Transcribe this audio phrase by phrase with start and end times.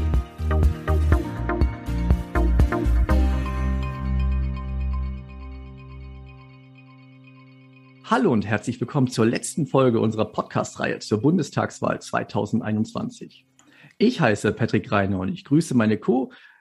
[8.06, 13.46] Hallo und herzlich willkommen zur letzten Folge unserer Podcast-Reihe zur Bundestagswahl 2021.
[13.98, 15.98] Ich heiße Patrick Reiner und ich grüße meine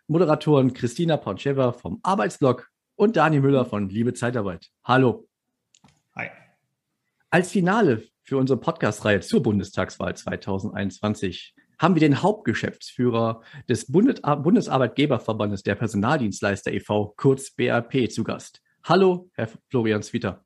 [0.07, 4.69] Co-Moderatoren Christina Poncheva vom Arbeitsblog und Daniel Müller von Liebe Zeitarbeit.
[4.85, 5.27] Hallo.
[6.15, 6.29] Hi.
[7.31, 15.75] Als Finale für unsere Podcast-Reihe zur Bundestagswahl 2021 haben wir den Hauptgeschäftsführer des Bundesarbeitgeberverbandes der
[15.75, 18.63] Personaldienstleister e.V., kurz BRP, zu Gast.
[18.85, 20.45] Hallo, Herr Florian Zwieter.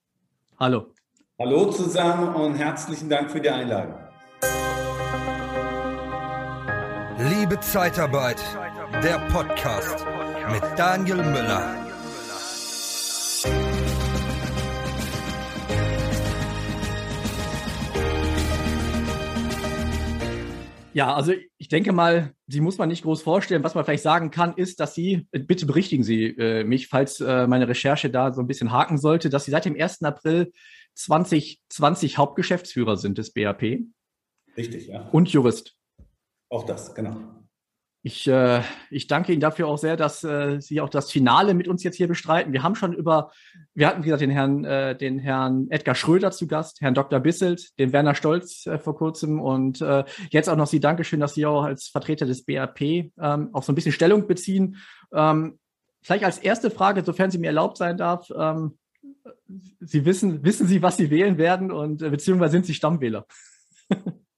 [0.59, 0.95] Hallo.
[1.39, 3.95] Hallo zusammen und herzlichen Dank für die Einladung.
[7.29, 8.43] Liebe Zeitarbeit,
[8.93, 10.05] der Podcast
[10.51, 11.77] mit Daniel Müller.
[20.93, 23.65] Ja, also ich denke mal, sie muss man nicht groß vorstellen.
[23.65, 27.47] Was man vielleicht sagen kann, ist, dass sie, bitte berichtigen Sie äh, mich, falls äh,
[27.47, 30.03] meine Recherche da so ein bisschen haken sollte, dass Sie seit dem 1.
[30.03, 30.53] April
[30.97, 33.63] 2020 Hauptgeschäftsführer sind des BAP.
[34.57, 35.09] Richtig, ja.
[35.11, 35.77] Und Jurist.
[36.51, 37.40] Auch das, genau.
[38.03, 41.69] Ich, äh, ich danke Ihnen dafür auch sehr, dass äh, Sie auch das Finale mit
[41.69, 42.53] uns jetzt hier bestreiten.
[42.53, 43.31] Wir haben schon über,
[43.75, 47.21] wir hatten, wie gesagt, den Herrn, äh, den Herrn Edgar Schröder zu Gast, Herrn Dr.
[47.21, 51.35] Bisselt, den Werner Stolz äh, vor kurzem und äh, jetzt auch noch Sie Dankeschön, dass
[51.35, 54.79] Sie auch als Vertreter des BAP ähm, auch so ein bisschen Stellung beziehen.
[55.13, 55.59] Ähm,
[56.01, 58.79] vielleicht als erste Frage, sofern sie mir erlaubt sein darf, ähm,
[59.81, 63.27] Sie wissen, wissen Sie, was Sie wählen werden und äh, beziehungsweise sind Sie Stammwähler?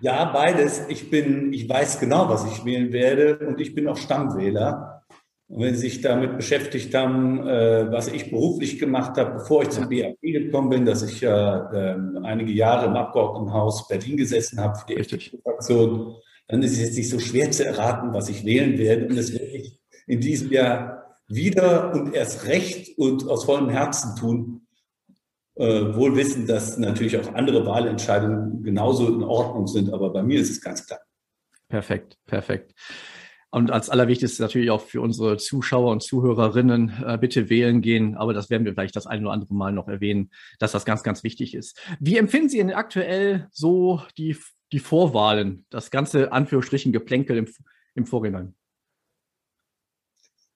[0.00, 0.82] Ja, beides.
[0.88, 5.04] Ich bin, ich weiß genau, was ich wählen werde und ich bin auch Stammwähler.
[5.48, 9.70] Und wenn Sie sich damit beschäftigt haben, äh, was ich beruflich gemacht habe, bevor ich
[9.70, 14.78] zum BAP gekommen bin, dass ich ja äh, einige Jahre im Abgeordnetenhaus Berlin gesessen habe
[14.78, 16.14] für die FDP-Fraktion,
[16.48, 19.08] dann ist es jetzt nicht so schwer zu erraten, was ich wählen werde.
[19.08, 24.16] Und das werde ich in diesem Jahr wieder und erst recht und aus vollem Herzen
[24.16, 24.61] tun
[25.54, 30.40] äh, wohl wissen, dass natürlich auch andere Wahlentscheidungen genauso in Ordnung sind, aber bei mir
[30.40, 31.00] ist es ganz klar.
[31.68, 32.74] Perfekt, perfekt.
[33.54, 38.16] Und als allerwichtigstes natürlich auch für unsere Zuschauer und Zuhörerinnen, äh, bitte wählen gehen.
[38.16, 41.02] Aber das werden wir vielleicht das ein oder andere Mal noch erwähnen, dass das ganz,
[41.02, 41.78] ganz wichtig ist.
[42.00, 44.38] Wie empfinden Sie denn aktuell so die,
[44.72, 47.48] die Vorwahlen, das ganze Anführungsstrichen Geplänkel im,
[47.94, 48.54] im Vorhinein?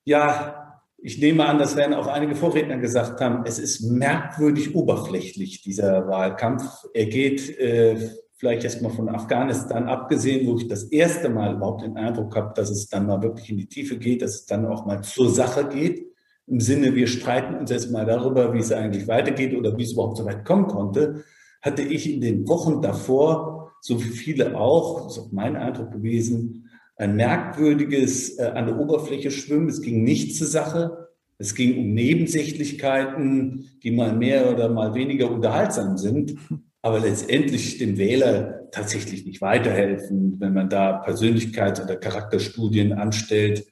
[0.04, 0.65] Ja,
[1.06, 6.08] ich nehme an, das werden auch einige Vorredner gesagt haben, es ist merkwürdig oberflächlich, dieser
[6.08, 6.64] Wahlkampf.
[6.94, 11.96] Er geht äh, vielleicht erstmal von Afghanistan abgesehen, wo ich das erste Mal überhaupt den
[11.96, 14.84] Eindruck habe, dass es dann mal wirklich in die Tiefe geht, dass es dann auch
[14.84, 16.08] mal zur Sache geht.
[16.48, 19.92] Im Sinne, wir streiten uns jetzt mal darüber, wie es eigentlich weitergeht oder wie es
[19.92, 21.22] überhaupt so weit kommen konnte,
[21.62, 25.92] hatte ich in den Wochen davor, so wie viele auch, das ist auch mein Eindruck
[25.92, 26.65] gewesen,
[26.96, 29.68] ein merkwürdiges äh, an der Oberfläche schwimmen.
[29.68, 31.08] Es ging nicht zur Sache.
[31.38, 36.36] Es ging um Nebensächlichkeiten, die mal mehr oder mal weniger unterhaltsam sind,
[36.80, 43.66] aber letztendlich dem Wähler tatsächlich nicht weiterhelfen, wenn man da Persönlichkeits- oder Charakterstudien anstellt,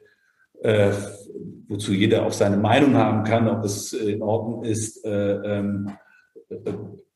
[0.63, 0.93] äh,
[1.69, 5.91] wozu jeder auch seine Meinung haben kann, ob es in Ordnung ist, äh, ähm,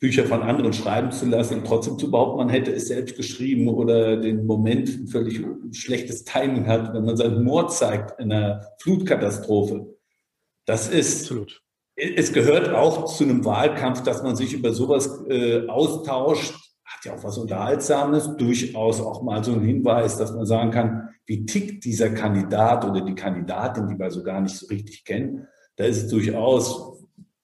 [0.01, 3.69] Bücher von anderen schreiben zu lassen und trotzdem zu behaupten, man hätte es selbst geschrieben
[3.69, 8.63] oder den Moment ein völlig schlechtes Timing hat, wenn man seinen Humor zeigt in einer
[8.81, 9.95] Flutkatastrophe.
[10.67, 11.63] Das ist, Absolut.
[11.97, 16.55] es gehört auch zu einem Wahlkampf, dass man sich über sowas äh, austauscht.
[16.85, 21.09] Hat ja auch was Unterhaltsames, durchaus auch mal so ein Hinweis, dass man sagen kann,
[21.27, 25.47] wie tickt dieser Kandidat oder die Kandidatin, die wir so gar nicht so richtig kennen.
[25.77, 26.98] Da ist es durchaus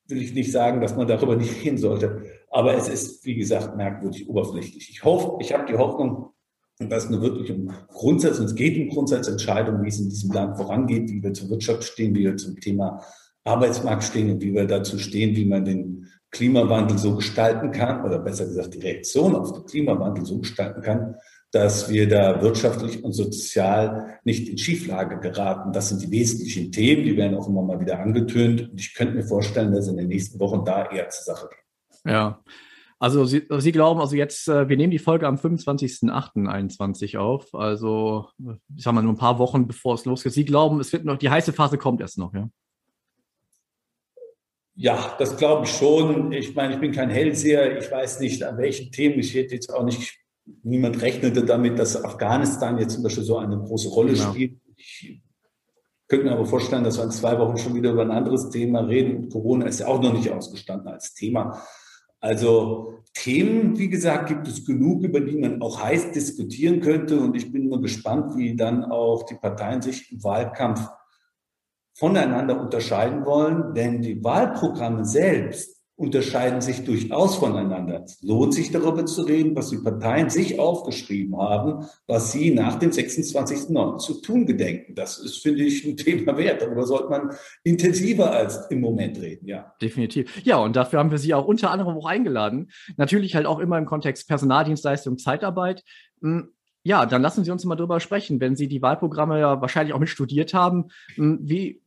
[0.08, 2.22] will ich nicht sagen, dass man darüber nicht reden sollte.
[2.50, 4.90] Aber es ist, wie gesagt, merkwürdig oberflächlich.
[4.90, 6.30] Ich hoffe, ich habe die Hoffnung,
[6.78, 10.56] dass nur wirklich um Grundsatz, und es geht um Grundsatzentscheidungen, wie es in diesem Land
[10.56, 13.00] vorangeht, wie wir zur Wirtschaft stehen, wie wir zum Thema
[13.44, 18.18] Arbeitsmarkt stehen und wie wir dazu stehen, wie man den Klimawandel so gestalten kann, oder
[18.18, 21.14] besser gesagt die Reaktion auf den Klimawandel so gestalten kann,
[21.54, 25.72] dass wir da wirtschaftlich und sozial nicht in Schieflage geraten.
[25.72, 28.70] Das sind die wesentlichen Themen, die werden auch immer mal wieder angetönt.
[28.70, 32.12] Und ich könnte mir vorstellen, dass in den nächsten Wochen da eher zur Sache geht.
[32.12, 32.42] Ja.
[32.98, 38.28] Also Sie, Sie glauben, also jetzt, äh, wir nehmen die Folge am 25.08.21 auf, also
[38.74, 40.32] ich sag mal nur ein paar Wochen bevor es losgeht.
[40.32, 42.48] Sie glauben, es wird noch, die heiße Phase kommt erst noch, ja?
[44.76, 46.32] Ja, das glaube ich schon.
[46.32, 47.78] Ich meine, ich bin kein Hellseher.
[47.78, 49.20] Ich weiß nicht, an welchen Themen.
[49.20, 50.23] Ich hätte jetzt auch nicht
[50.62, 54.30] niemand rechnete damit, dass Afghanistan jetzt zum Beispiel so eine große Rolle genau.
[54.30, 54.60] spielt.
[54.76, 55.20] Ich
[56.08, 58.80] Könnte mir aber vorstellen, dass wir in zwei Wochen schon wieder über ein anderes Thema
[58.80, 59.30] reden.
[59.30, 61.62] Corona ist ja auch noch nicht ausgestanden als Thema.
[62.20, 67.18] Also Themen, wie gesagt, gibt es genug, über die man auch heiß diskutieren könnte.
[67.20, 70.86] Und ich bin nur gespannt, wie dann auch die Parteien sich im Wahlkampf
[71.94, 73.72] voneinander unterscheiden wollen.
[73.74, 78.02] Denn die Wahlprogramme selbst unterscheiden sich durchaus voneinander.
[78.04, 82.78] Es lohnt sich darüber zu reden, was die Parteien sich aufgeschrieben haben, was sie nach
[82.80, 83.98] dem 26.09.
[83.98, 84.96] zu tun gedenken.
[84.96, 86.62] Das ist, finde ich, ein Thema wert.
[86.62, 87.30] Darüber sollte man
[87.62, 89.72] intensiver als im Moment reden, ja.
[89.80, 90.44] Definitiv.
[90.44, 92.70] Ja, und dafür haben wir Sie auch unter anderem auch eingeladen.
[92.96, 95.84] Natürlich halt auch immer im Kontext Personaldienstleistung, Zeitarbeit.
[96.22, 96.48] Hm,
[96.82, 100.00] ja, dann lassen Sie uns mal drüber sprechen, wenn Sie die Wahlprogramme ja wahrscheinlich auch
[100.00, 100.88] mit studiert haben.
[101.14, 101.80] Hm, wie,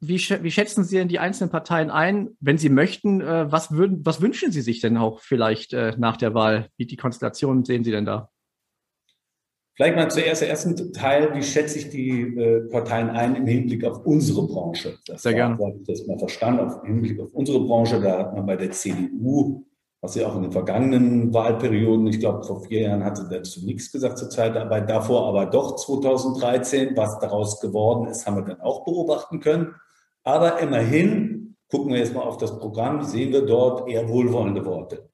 [0.00, 2.30] wie, wie schätzen Sie denn die einzelnen Parteien ein?
[2.40, 6.16] Wenn Sie möchten, äh, was, würden, was wünschen Sie sich denn auch vielleicht äh, nach
[6.16, 6.68] der Wahl?
[6.78, 8.30] Wie die Konstellation sehen Sie denn da?
[9.74, 11.34] Vielleicht mal zuerst der ersten Teil.
[11.34, 14.98] Wie schätze ich die äh, Parteien ein im Hinblick auf unsere Branche?
[15.06, 15.54] Das Sehr gerne.
[15.54, 16.60] Habe ich das mal verstanden.
[16.60, 19.66] Auf, Im Hinblick auf unsere Branche, da hat man bei der CDU,
[20.00, 23.92] was ja auch in den vergangenen Wahlperioden, ich glaube vor vier Jahren hatte dazu nichts
[23.92, 28.84] gesagt zur Zeitarbeit, davor aber doch 2013, was daraus geworden ist, haben wir dann auch
[28.84, 29.74] beobachten können.
[30.24, 35.10] Aber immerhin, gucken wir jetzt mal auf das Programm, sehen wir dort eher wohlwollende Worte.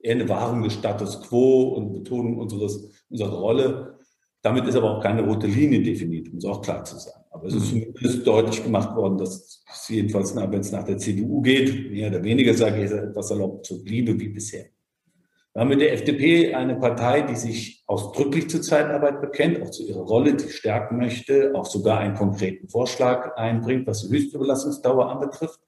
[0.00, 3.98] Eher eine Wahrung des Status quo und Betonung unseres, unserer Rolle.
[4.42, 7.20] Damit ist aber auch keine rote Linie definiert, um es auch klar zu sein.
[7.30, 7.94] Aber es ist mhm.
[7.94, 12.22] zumindest deutlich gemacht worden, dass es jedenfalls, wenn es nach der CDU geht, mehr oder
[12.22, 14.66] weniger, sage ich etwas salopp, so bliebe wie bisher.
[15.58, 19.84] Wir haben mit der FDP eine Partei, die sich ausdrücklich zur Zeitarbeit bekennt, auch zu
[19.84, 25.58] ihrer Rolle, die stärken möchte, auch sogar einen konkreten Vorschlag einbringt, was die Höchstüberlassungsdauer anbetrifft.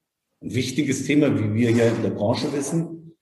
[0.41, 3.17] Ein wichtiges Thema, wie wir hier in der Branche wissen.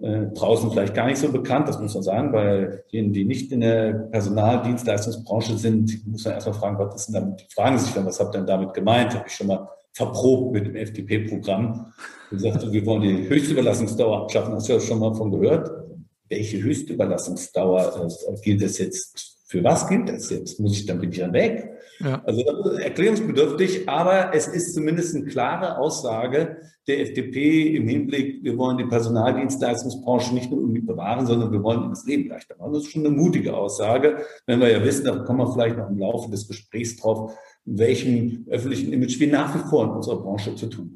[0.00, 3.52] Äh, draußen vielleicht gar nicht so bekannt, das muss man sagen, weil jenen, die nicht
[3.52, 7.40] in der Personaldienstleistungsbranche sind, muss man erstmal fragen, was ist denn damit?
[7.42, 9.14] Die fragen sich dann, was habt ihr denn damit gemeint?
[9.14, 11.92] Habe ich schon mal verprobt mit dem FDP-Programm.
[12.30, 14.54] Gesagt, wir wollen die Höchstüberlassungsdauer abschaffen.
[14.54, 15.85] Hast du ja schon mal von gehört?
[16.28, 19.36] Welche Höchstüberlassungsdauer äh, gilt das jetzt?
[19.48, 20.58] Für was gilt das jetzt?
[20.58, 21.70] Muss ich dann bin ich dann weg?
[22.00, 22.22] Ja.
[22.24, 22.42] Also
[22.78, 28.84] erklärungsbedürftig, aber es ist zumindest eine klare Aussage der FDP im Hinblick, wir wollen die
[28.84, 32.74] Personaldienstleistungsbranche nicht nur irgendwie bewahren, sondern wir wollen das Leben leichter machen.
[32.74, 35.88] Das ist schon eine mutige Aussage, wenn wir ja wissen, da kommen wir vielleicht noch
[35.88, 37.32] im Laufe des Gesprächs drauf,
[37.64, 40.92] in welchem öffentlichen Image wir nach wie vor in unserer Branche zu tun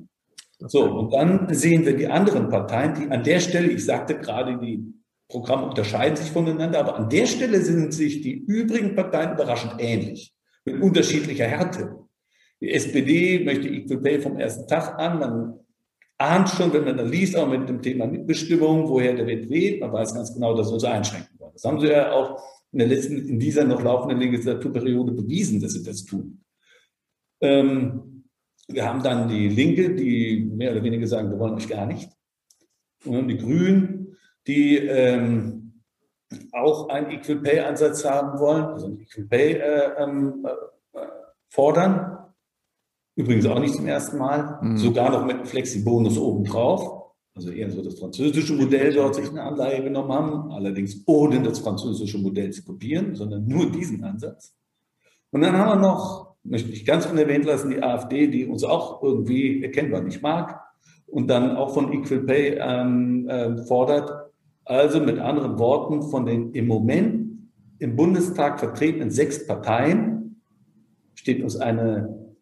[0.60, 0.68] haben.
[0.68, 4.58] So, und dann sehen wir die anderen Parteien, die an der Stelle, ich sagte gerade,
[4.58, 4.92] die
[5.30, 10.34] Programme unterscheiden sich voneinander, aber an der Stelle sind sich die übrigen Parteien überraschend ähnlich,
[10.64, 11.96] mit unterschiedlicher Härte.
[12.60, 15.18] Die SPD möchte Equal Pay vom ersten Tag an.
[15.18, 15.54] Man
[16.18, 19.80] ahnt schon, wenn man da liest, auch mit dem Thema Mitbestimmung, woher der Wind weht.
[19.80, 21.52] Man weiß ganz genau, dass wir uns einschränken wollen.
[21.54, 22.42] Das haben sie ja auch
[22.72, 26.44] in der letzten, in dieser noch laufenden Legislaturperiode bewiesen, dass sie das tun.
[27.40, 28.24] Ähm,
[28.68, 32.10] wir haben dann die Linke, die mehr oder weniger sagen, wir wollen euch gar nicht.
[33.04, 33.99] Und haben die Grünen,
[34.46, 35.82] die ähm,
[36.52, 40.46] auch einen Equal Pay Ansatz haben wollen, also ein Equal Pay äh, ähm,
[40.92, 41.00] äh,
[41.48, 42.18] fordern.
[43.16, 44.76] Übrigens auch nicht zum ersten Mal, mhm.
[44.76, 47.00] sogar noch mit einem Flexibonus obendrauf.
[47.34, 51.60] Also eher so das französische Modell dort sich eine Anleihe genommen haben, allerdings ohne das
[51.60, 54.54] französische Modell zu kopieren, sondern nur diesen Ansatz.
[55.30, 59.02] Und dann haben wir noch, möchte ich ganz unerwähnt lassen, die AfD, die uns auch
[59.02, 60.60] irgendwie erkennbar nicht mag
[61.06, 64.29] und dann auch von Equal Pay ähm, äh, fordert.
[64.70, 67.48] Also mit anderen Worten, von den im Moment
[67.80, 70.40] im Bundestag vertretenen sechs Parteien
[71.16, 72.36] steht uns eine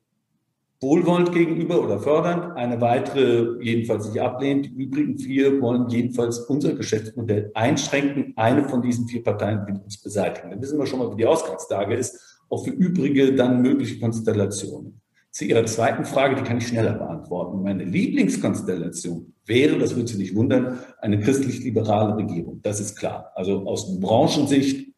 [0.83, 4.67] wohlwollend gegenüber oder fördernd, eine weitere jedenfalls sich ablehnt.
[4.67, 8.35] Die übrigen vier wollen jedenfalls unser Geschäftsmodell einschränken.
[8.37, 10.51] Eine von diesen vier Parteien will uns beseitigen.
[10.51, 15.01] Dann wissen wir schon mal, wie die Ausgangslage ist, auch für übrige dann mögliche Konstellationen.
[15.39, 17.63] Zu Ihrer zweiten Frage, die kann ich schneller beantworten.
[17.63, 22.59] Meine Lieblingskonstellation wäre, das würde Sie nicht wundern, eine christlich-liberale Regierung.
[22.65, 23.31] Das ist klar.
[23.37, 24.93] Also aus Branchensicht,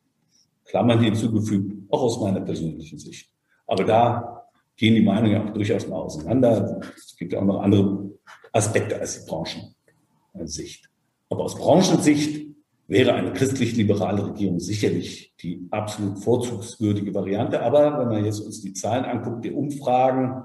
[0.64, 3.30] Klammern hinzugefügt, auch aus meiner persönlichen Sicht.
[3.66, 4.47] Aber da
[4.78, 6.80] gehen die Meinungen ja auch durchaus mal auseinander.
[6.97, 8.11] Es gibt ja auch noch andere
[8.50, 10.88] Aspekte als die Branchensicht.
[11.28, 12.47] Aber aus Branchensicht
[12.90, 17.62] wäre eine christlich-liberale Regierung sicherlich die absolut vorzugswürdige Variante.
[17.62, 20.42] Aber wenn man jetzt uns die Zahlen anguckt, die Umfragen,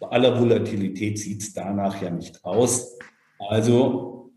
[0.00, 2.98] bei aller Volatilität sieht es danach ja nicht aus.
[3.38, 4.32] Also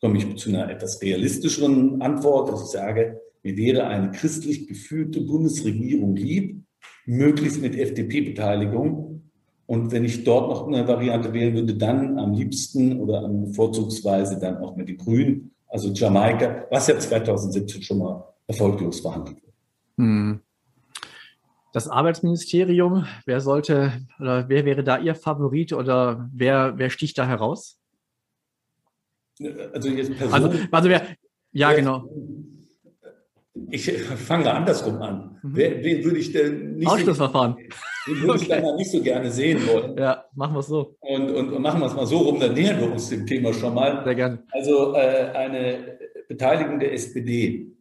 [0.00, 5.20] komme ich zu einer etwas realistischeren Antwort, dass ich sage, mir wäre eine christlich geführte
[5.20, 6.60] Bundesregierung lieb,
[7.06, 9.30] möglichst mit FDP-Beteiligung.
[9.66, 14.40] Und wenn ich dort noch eine Variante wählen würde, dann am liebsten oder am vorzugsweise
[14.40, 19.52] dann auch mit den Grünen, also Jamaika, was ja 2017 schon mal erfolglos verhandelt wurde.
[19.98, 20.40] Hm.
[21.72, 27.26] Das Arbeitsministerium, wer sollte oder wer wäre da Ihr Favorit oder wer, wer sticht da
[27.26, 27.80] heraus?
[29.72, 31.02] Also jetzt Person, also, also wer,
[31.50, 32.08] ja, wer, genau.
[33.70, 35.38] Ich fange andersrum an.
[35.42, 35.50] Mhm.
[35.56, 37.56] Wer, wen würde ich denn nicht Ausschlussverfahren.
[38.06, 38.42] Den würde okay.
[38.42, 39.96] ich dann nicht so gerne sehen wollen.
[39.96, 40.96] Ja, machen wir es so.
[41.00, 43.52] Und, und, und, machen wir es mal so rum, dann nähern wir uns dem Thema
[43.52, 44.02] schon mal.
[44.04, 44.42] Sehr gerne.
[44.52, 47.72] Also äh, eine Beteiligung der SPD,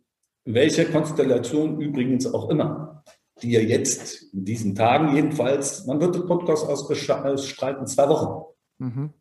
[0.45, 3.03] in welcher Konstellation übrigens auch immer,
[3.41, 8.43] die ja jetzt in diesen Tagen jedenfalls, man wird den Podcast ausstreiten, zwei Wochen.
[8.77, 9.13] Mhm.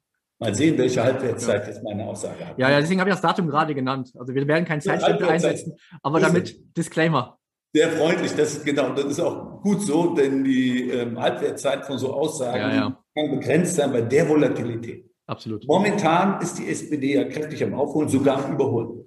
[0.43, 2.59] Mal sehen, welche Halbwertszeit jetzt meine Aussage hat.
[2.59, 4.13] Ja, ja, deswegen habe ich das Datum gerade genannt.
[4.19, 7.39] Also wir werden kein Zeitstempel einsetzen, aber damit Disclaimer.
[7.73, 11.97] Sehr freundlich, das ist genau, das ist auch gut so, denn die ähm, Halbwertszeit von
[11.97, 13.05] so Aussagen ja, ja.
[13.17, 15.09] kann begrenzt sein bei der Volatilität.
[15.29, 15.65] Absolut.
[15.69, 19.02] Momentan ist die SPD ja kräftig am Aufholen, sogar am Überholen.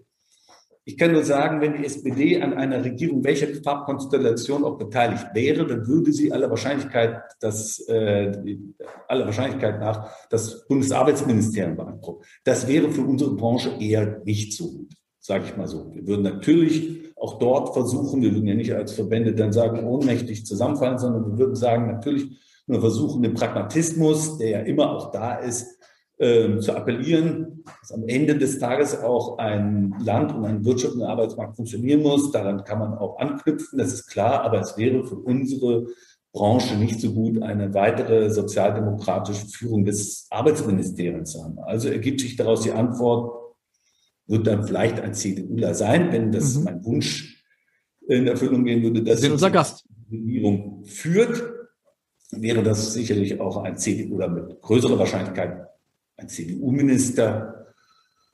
[0.88, 5.66] Ich kann nur sagen, wenn die SPD an einer Regierung, welcher Farbkonstellation auch beteiligt wäre,
[5.66, 8.32] dann würde sie aller Wahrscheinlichkeit, das, äh,
[9.08, 12.24] aller Wahrscheinlichkeit nach das Bundesarbeitsministerium beanspruchen.
[12.44, 15.92] Das wäre für unsere Branche eher nicht so gut, sage ich mal so.
[15.92, 20.46] Wir würden natürlich auch dort versuchen, wir würden ja nicht als Verbände dann sagen, ohnmächtig
[20.46, 22.30] zusammenfallen, sondern wir würden sagen, natürlich
[22.68, 25.75] nur versuchen, den Pragmatismus, der ja immer auch da ist,
[26.18, 31.04] äh, zu appellieren, dass am Ende des Tages auch ein Land und ein Wirtschaft und
[31.04, 32.32] ein Arbeitsmarkt funktionieren muss.
[32.32, 35.88] Daran kann man auch anknüpfen, das ist klar, aber es wäre für unsere
[36.32, 41.60] Branche nicht so gut, eine weitere sozialdemokratische Führung des Arbeitsministeriums zu haben.
[41.60, 43.56] Also ergibt sich daraus die Antwort,
[44.28, 46.64] wird dann vielleicht ein CDUler sein, wenn das mhm.
[46.64, 47.44] mein Wunsch
[48.08, 49.86] in Erfüllung gehen würde, dass unser Gast.
[50.10, 51.44] die Regierung führt,
[52.32, 55.68] wäre das sicherlich auch ein CDUler mit größerer Wahrscheinlichkeit
[56.18, 57.74] ein CDU-Minister.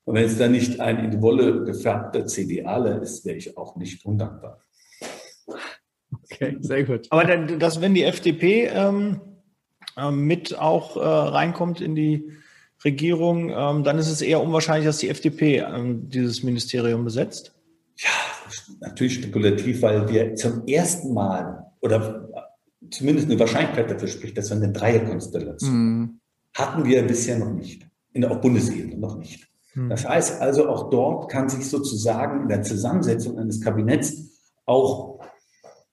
[0.06, 3.76] Und wenn es dann nicht ein in die Wolle gefärbter CDAler ist, wäre ich auch
[3.76, 4.60] nicht undankbar.
[6.24, 7.08] Okay, sehr gut.
[7.10, 9.22] Aber dann, dass, wenn die FDP ähm,
[9.98, 12.32] äh, mit auch äh, reinkommt in die
[12.84, 17.54] Regierung, ähm, dann ist es eher unwahrscheinlich, dass die FDP ähm, dieses Ministerium besetzt?
[17.98, 18.10] Ja,
[18.80, 22.28] natürlich spekulativ, weil wir zum ersten Mal oder
[22.90, 26.21] zumindest eine Wahrscheinlichkeit dafür spricht, dass wir eine Dreierkonstellation mm
[26.54, 29.48] hatten wir bisher noch nicht, in der, auf Bundesebene noch nicht.
[29.74, 29.90] Hm.
[29.90, 35.20] Das heißt also, auch dort kann sich sozusagen in der Zusammensetzung eines Kabinetts auch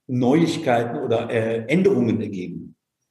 [0.07, 2.69] Neuigkeiten oder äh, Änderungen ergeben.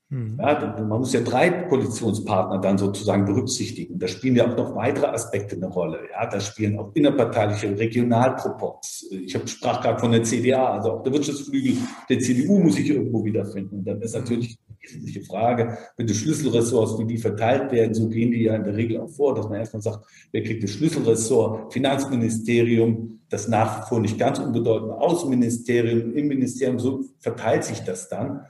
[0.10, 0.38] Mhm.
[0.39, 4.00] Ja, man muss ja drei Koalitionspartner dann sozusagen berücksichtigen.
[4.00, 6.00] Da spielen ja auch noch weitere Aspekte eine Rolle.
[6.12, 9.10] Ja, da spielen auch innerparteiliche Regionalproports.
[9.12, 11.77] Ich habe sprach gerade von der CDA, also auch der Wirtschaftsflügel
[12.10, 13.80] der CDU muss sich irgendwo wiederfinden.
[13.80, 18.32] Und dann ist natürlich die wesentliche Frage, die Schlüsselressorts, wie die verteilt werden, so gehen
[18.32, 21.74] die ja in der Regel auch vor, dass man erstmal sagt, wer kriegt das Schlüsselressort,
[21.74, 28.41] Finanzministerium, das nach wie vor nicht ganz unbedeutende Außenministerium, Innenministerium, so verteilt sich das dann.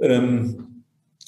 [0.00, 0.68] Ähm,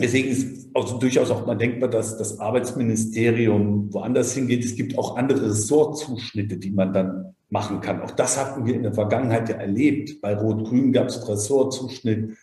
[0.01, 4.65] Deswegen ist also durchaus auch mal denkbar, dass das Arbeitsministerium woanders hingeht.
[4.65, 8.03] Es gibt auch andere Ressortzuschnitte, die man dann machen kann.
[8.03, 10.21] Auch das hatten wir in der Vergangenheit ja erlebt.
[10.21, 12.37] Bei Rot-Grün gab es Ressortzuschnitt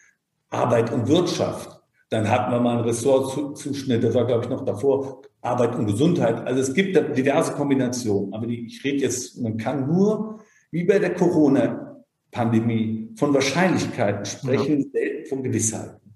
[0.50, 1.81] Arbeit und Wirtschaft.
[2.12, 6.46] Dann hatten wir mal einen Ressortzuschnitt, das war, glaube ich, noch davor, Arbeit und Gesundheit.
[6.46, 8.34] Also es gibt diverse Kombinationen.
[8.34, 10.42] Aber die, ich rede jetzt, man kann nur,
[10.72, 16.14] wie bei der Corona-Pandemie, von Wahrscheinlichkeiten sprechen, selten von Gewissheiten.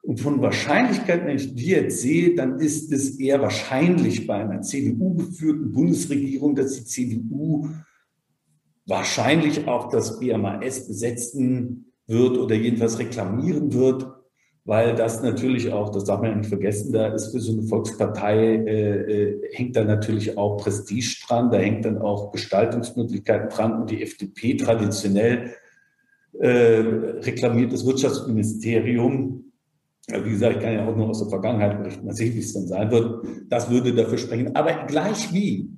[0.00, 4.62] Und von Wahrscheinlichkeit, wenn ich die jetzt sehe, dann ist es eher wahrscheinlich bei einer
[4.62, 7.68] CDU-geführten Bundesregierung, dass die CDU
[8.86, 14.06] wahrscheinlich auch das BMAS besetzen wird oder jedenfalls reklamieren wird,
[14.64, 17.62] weil das natürlich auch, das darf man ja nicht vergessen, da ist für so eine
[17.62, 23.80] Volkspartei, äh, äh, hängt da natürlich auch Prestige dran, da hängt dann auch Gestaltungsmöglichkeiten dran
[23.80, 25.52] und die FDP traditionell
[26.40, 29.40] äh, reklamiert das Wirtschaftsministerium
[30.06, 32.52] wie gesagt, ich kann ja auch nur aus der Vergangenheit berichten, mal sehen, wie es
[32.52, 33.26] dann sein wird.
[33.48, 34.54] Das würde dafür sprechen.
[34.54, 35.70] Aber gleich wie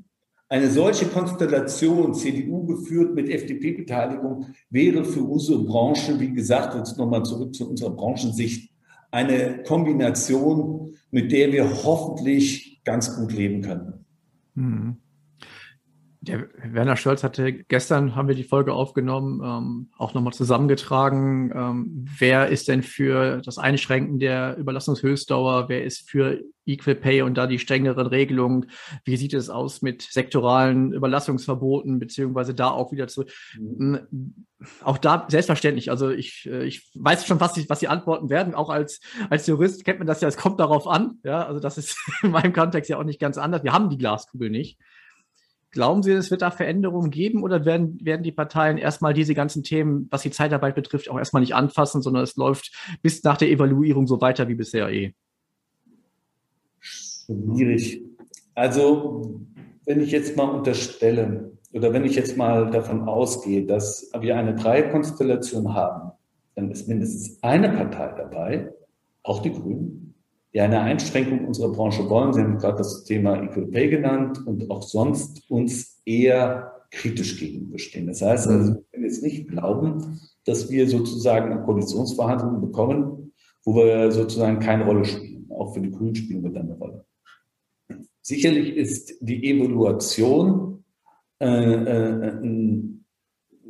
[0.48, 7.24] eine solche Konstellation, CDU geführt mit FDP-Beteiligung, wäre für unsere Branche, wie gesagt, jetzt nochmal
[7.24, 8.72] zurück zu unserer Branchensicht,
[9.16, 14.04] eine Kombination, mit der wir hoffentlich ganz gut leben können.
[14.54, 14.96] Mhm.
[16.26, 21.52] Der Werner Stolz hatte gestern, haben wir die Folge aufgenommen, ähm, auch nochmal zusammengetragen.
[21.54, 25.68] Ähm, wer ist denn für das Einschränken der Überlassungshöchstdauer?
[25.68, 28.70] Wer ist für Equal Pay und da die strengeren Regelungen?
[29.04, 33.24] Wie sieht es aus mit sektoralen Überlassungsverboten, beziehungsweise da auch wieder zu,
[33.56, 34.46] mhm.
[34.82, 35.90] auch da selbstverständlich.
[35.90, 38.54] Also ich, äh, ich weiß schon, was die, was die antworten werden.
[38.54, 41.20] Auch als, als Jurist kennt man das ja, es kommt darauf an.
[41.22, 43.62] Ja, also das ist in meinem Kontext ja auch nicht ganz anders.
[43.62, 44.78] Wir haben die Glaskugel nicht.
[45.76, 49.62] Glauben Sie, es wird da Veränderungen geben oder werden, werden die Parteien erstmal diese ganzen
[49.62, 53.50] Themen, was die Zeitarbeit betrifft, auch erstmal nicht anfassen, sondern es läuft bis nach der
[53.50, 55.12] Evaluierung so weiter wie bisher eh?
[56.80, 58.00] Schwierig.
[58.54, 59.42] Also,
[59.84, 64.54] wenn ich jetzt mal unterstelle oder wenn ich jetzt mal davon ausgehe, dass wir eine
[64.54, 66.12] Dreierkonstellation haben,
[66.54, 68.72] dann ist mindestens eine Partei dabei,
[69.22, 70.05] auch die Grünen,
[70.56, 72.32] die eine Einschränkung unserer Branche wollen.
[72.32, 78.06] Sie haben gerade das Thema Equal Pay genannt und auch sonst uns eher kritisch gegenüberstehen.
[78.06, 83.34] Das heißt, also, wir können jetzt nicht glauben, dass wir sozusagen Koalitionsverhandlungen bekommen,
[83.66, 85.46] wo wir sozusagen keine Rolle spielen.
[85.50, 87.04] Auch für die Grünen spielen wir dann eine Rolle.
[88.22, 90.84] Sicherlich ist die Evaluation
[91.38, 92.95] äh, äh, ein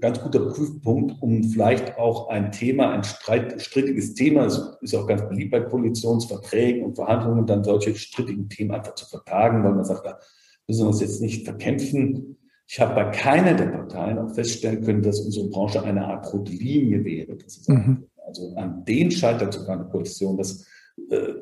[0.01, 5.07] ganz guter Prüfpunkt, um vielleicht auch ein Thema, ein Streit, strittiges Thema, es ist auch
[5.07, 9.85] ganz beliebt bei Koalitionsverträgen und Verhandlungen, dann solche strittigen Themen einfach zu vertagen, weil man
[9.85, 10.19] sagt, da
[10.67, 12.37] müssen wir uns jetzt nicht verkämpfen.
[12.69, 16.53] Ich habe bei keiner der Parteien auch feststellen können, dass unsere Branche eine Art rote
[16.53, 17.39] Linie wäre.
[17.69, 18.07] Mhm.
[18.27, 20.37] Also an den scheitert sogar eine Koalition.
[20.37, 20.67] Das
[21.11, 21.35] äh,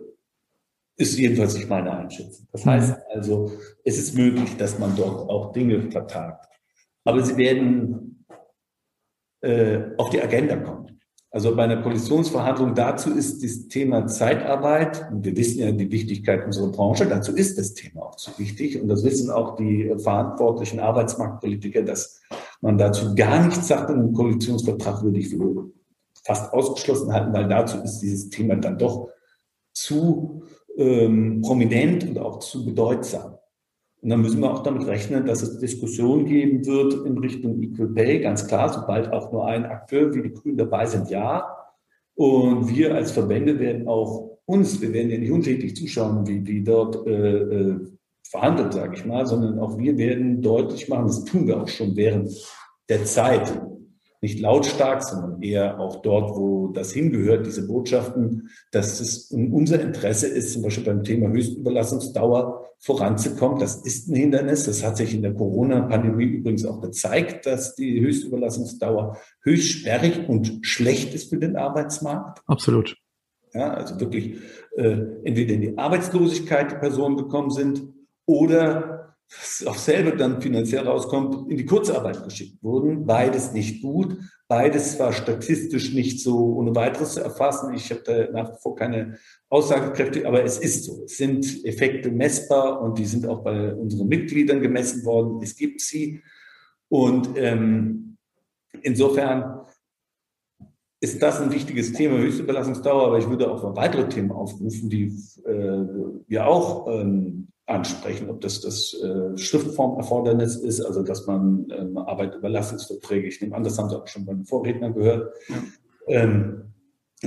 [0.97, 2.47] ist jedenfalls nicht meine Einschätzung.
[2.53, 3.03] Das heißt mhm.
[3.15, 3.53] also,
[3.85, 6.47] es ist möglich, dass man dort auch Dinge vertagt.
[7.05, 8.14] Aber sie werden
[9.45, 10.95] äh, auf die Agenda kommt.
[11.31, 16.47] Also bei einer Koalitionsverhandlung dazu ist das Thema Zeitarbeit, und wir wissen ja die Wichtigkeit
[16.47, 18.81] unserer Branche, dazu ist das Thema auch zu wichtig.
[18.81, 22.21] Und das wissen auch die verantwortlichen Arbeitsmarktpolitiker, dass
[22.61, 25.71] man dazu gar nichts sagt, in einem Koalitionsvertrag würde ich für
[26.25, 29.09] fast ausgeschlossen halten, weil dazu ist dieses Thema dann doch
[29.75, 30.45] zu
[30.77, 33.35] ähm, prominent und auch zu bedeutsam.
[34.05, 37.89] Und dann müssen wir auch damit rechnen, dass es Diskussionen geben wird in Richtung Equal
[37.89, 41.49] Pay, ganz klar, sobald auch nur ein Akteur wie die Grünen dabei sind, ja.
[42.15, 46.63] Und wir als Verbände werden auch uns, wir werden ja nicht untätig zuschauen, wie, wie
[46.63, 47.81] dort äh, äh,
[48.29, 51.97] verhandelt, sage ich mal, sondern auch wir werden deutlich machen, das tun wir auch schon
[51.97, 52.31] während
[52.91, 53.59] der Zeit,
[54.21, 59.81] nicht lautstark, sondern eher auch dort, wo das hingehört, diese Botschaften, dass es in unser
[59.81, 63.59] Interesse ist, zum Beispiel beim Thema Höchstüberlassungsdauer voranzukommen.
[63.59, 64.65] Das ist ein Hindernis.
[64.65, 70.59] Das hat sich in der Corona-Pandemie übrigens auch gezeigt, dass die Höchstüberlassungsdauer höchst sperrig und
[70.63, 72.43] schlecht ist für den Arbeitsmarkt.
[72.47, 72.95] Absolut.
[73.55, 74.37] Ja, also wirklich
[74.77, 77.85] äh, entweder in die Arbeitslosigkeit die Personen gekommen sind
[78.27, 83.07] oder was auch selber dann finanziell rauskommt, in die Kurzarbeit geschickt wurden.
[83.07, 84.19] Beides nicht gut.
[84.47, 87.73] Beides war statistisch nicht so ohne weiteres zu erfassen.
[87.75, 89.17] Ich habe da nach wie vor keine
[89.49, 91.05] Aussagekräfte, aber es ist so.
[91.05, 95.41] Es sind Effekte messbar und die sind auch bei unseren Mitgliedern gemessen worden.
[95.43, 96.23] Es gibt sie.
[96.89, 98.19] Und ähm,
[98.83, 99.61] insofern
[101.01, 105.05] ist das ein wichtiges Thema, Höchstüberlassungsdauer, aber ich würde auch weitere Themen aufrufen, die
[105.45, 111.97] äh, wir auch ähm, ansprechen, ob das das äh, Schriftformerfordernis ist, also dass man ähm,
[111.97, 115.57] Arbeitüberlassungsverträge, ich nehme an, das haben Sie auch schon beim Vorredner gehört, ja.
[116.09, 116.65] ähm,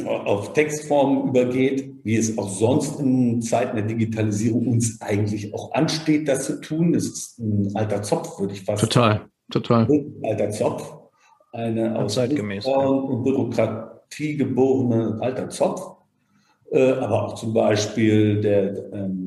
[0.05, 6.27] auf Textform übergeht, wie es auch sonst in Zeiten der Digitalisierung uns eigentlich auch ansteht,
[6.27, 6.93] das zu tun.
[6.93, 9.87] Das ist ein alter Zopf, würde ich fast Total, total.
[10.23, 10.93] Alter Zopf.
[11.51, 12.77] Eine aus Zeitgemäß, ja.
[12.77, 15.81] und Bürokratie geborene alter Zopf.
[16.69, 19.26] Äh, aber auch zum Beispiel der ähm,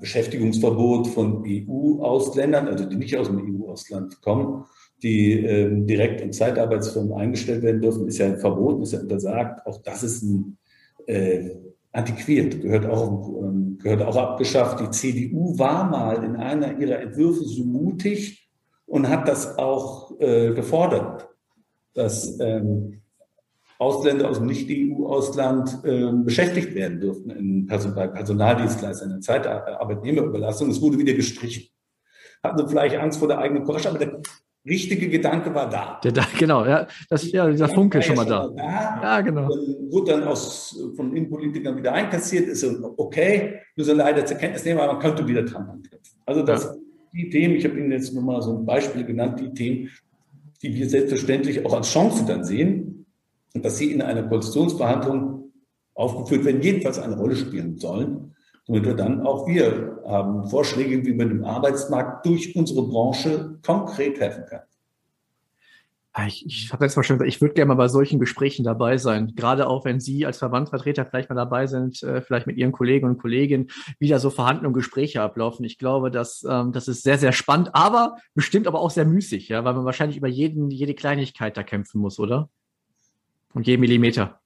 [0.00, 4.64] Beschäftigungsverbot von EU-Ausländern, also die nicht aus dem EU-Ausland kommen,
[5.02, 9.66] die ähm, direkt in Zeitarbeitsfirmen eingestellt werden dürfen, ist ja verboten, ist ja untersagt.
[9.66, 10.58] Auch das ist ein
[11.06, 11.50] äh,
[11.92, 14.80] antiquiert, gehört auch, ähm, gehört auch abgeschafft.
[14.80, 18.48] Die CDU war mal in einer ihrer Entwürfe so mutig
[18.86, 21.28] und hat das auch äh, gefordert,
[21.94, 23.02] dass ähm,
[23.80, 30.68] Ausländer aus dem Nicht-EU-Ausland äh, beschäftigt werden dürften in Person bei Personaldienstleistern in Zeitarbeitnehmerüberlassung.
[30.68, 31.70] Es wurde wieder gestrichen.
[32.42, 34.20] Hatten sie vielleicht Angst vor der eigenen Courage, aber der
[34.66, 35.98] richtige Gedanke war da.
[36.04, 38.44] Der, da genau, ja, das, ja, dieser Funke schon mal da.
[38.44, 39.02] Schon mal da.
[39.02, 39.48] Ja, genau.
[39.48, 42.62] Dann wurde dann aus, von Innenpolitikern wieder einkassiert, ist
[42.98, 46.20] okay, müssen leider zur Kenntnis nehmen, aber man könnte wieder dran anknüpfen.
[46.26, 46.74] Also das, ja.
[47.14, 49.88] die Themen, ich habe Ihnen jetzt nur mal so ein Beispiel genannt, die Themen,
[50.62, 52.89] die wir selbstverständlich auch als Chance dann sehen,
[53.54, 55.52] und dass sie in einer Koalitionsverhandlung
[55.94, 58.34] aufgeführt werden, jedenfalls eine Rolle spielen sollen,
[58.66, 64.20] damit wir dann auch wir haben Vorschläge, wie man dem Arbeitsmarkt durch unsere Branche konkret
[64.20, 64.62] helfen kann.
[66.12, 69.32] Ah, ich, ich habe jetzt mal ich würde gerne mal bei solchen Gesprächen dabei sein.
[69.36, 73.06] Gerade auch, wenn Sie als Verbandsvertreter vielleicht mal dabei sind, äh, vielleicht mit Ihren Kollegen
[73.06, 73.68] und Kolleginnen,
[74.00, 75.64] wie da so Verhandlungen, Gespräche ablaufen.
[75.64, 79.48] Ich glaube, dass ähm, das ist sehr, sehr spannend, aber bestimmt aber auch sehr müßig,
[79.50, 82.48] ja, weil man wahrscheinlich über jeden, jede Kleinigkeit da kämpfen muss, oder?
[83.54, 84.40] Und je Millimeter.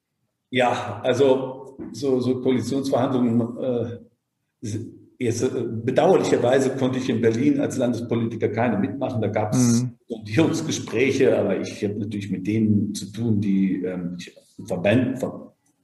[0.49, 4.85] Ja, also so, so Koalitionsverhandlungen äh,
[5.17, 9.21] Jetzt, äh, bedauerlicherweise konnte ich in Berlin als Landespolitiker keine mitmachen.
[9.21, 9.91] Da gab es mhm.
[10.07, 15.23] Sondierungsgespräche, aber ich habe natürlich mit denen zu tun, die ähm, ich, Verband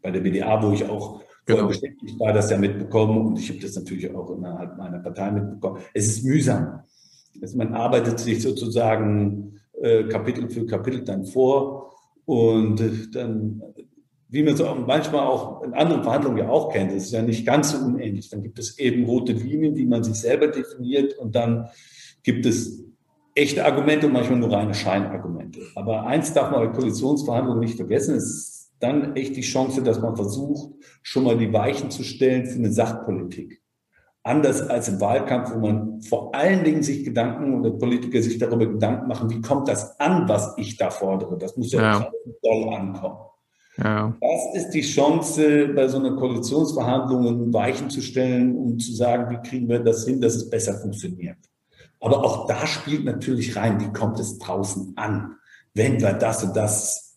[0.02, 1.68] bei der BDA, wo ich auch genau.
[1.68, 5.82] beschäftigt war, das ja mitbekommen und ich habe das natürlich auch innerhalb meiner Partei mitbekommen.
[5.94, 6.82] Es ist mühsam.
[7.42, 11.91] Also man arbeitet sich sozusagen äh, Kapitel für Kapitel dann vor
[12.26, 13.62] und äh, dann
[14.32, 17.22] wie man es auch manchmal auch in anderen Verhandlungen ja auch kennt, das ist ja
[17.22, 18.30] nicht ganz so unähnlich.
[18.30, 21.68] Dann gibt es eben rote Linien, die man sich selber definiert und dann
[22.24, 22.82] gibt es
[23.36, 25.60] echte Argumente und manchmal nur reine Scheinargumente.
[25.76, 30.00] Aber eins darf man bei Koalitionsverhandlungen nicht vergessen, es ist dann echt die Chance, dass
[30.00, 33.62] man versucht, schon mal die Weichen zu stellen für eine Sachpolitik.
[34.24, 38.68] Anders als im Wahlkampf, wo man vor allen Dingen sich Gedanken oder Politiker sich darüber
[38.68, 41.38] Gedanken machen, wie kommt das an, was ich da fordere.
[41.38, 42.12] Das muss ja, ja.
[42.44, 43.18] doll ankommen.
[43.78, 44.14] Ja.
[44.22, 49.50] Das ist die Chance, bei so einer Koalitionsverhandlung Weichen zu stellen, um zu sagen, wie
[49.50, 51.38] kriegen wir das hin, dass es besser funktioniert.
[52.00, 55.36] Aber auch da spielt natürlich rein, wie kommt es draußen an,
[55.74, 57.11] wenn wir das und das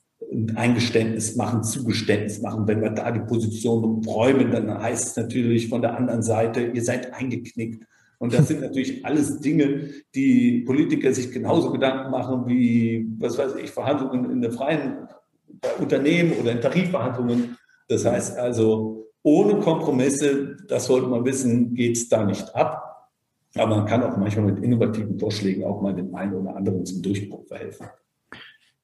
[0.55, 2.67] Eingeständnis machen, Zugeständnis machen.
[2.67, 6.83] Wenn wir da die Position räumen, dann heißt es natürlich von der anderen Seite, ihr
[6.83, 7.85] seid eingeknickt.
[8.19, 13.57] Und das sind natürlich alles Dinge, die Politiker sich genauso Gedanken machen wie, was weiß
[13.57, 15.09] ich, Verhandlungen in der freien
[15.79, 17.57] Unternehmen oder in Tarifverhandlungen.
[17.89, 23.11] Das heißt also, ohne Kompromisse, das sollte man wissen, geht es da nicht ab.
[23.57, 27.03] Aber man kann auch manchmal mit innovativen Vorschlägen auch mal dem einen oder anderen zum
[27.03, 27.87] Durchbruch verhelfen.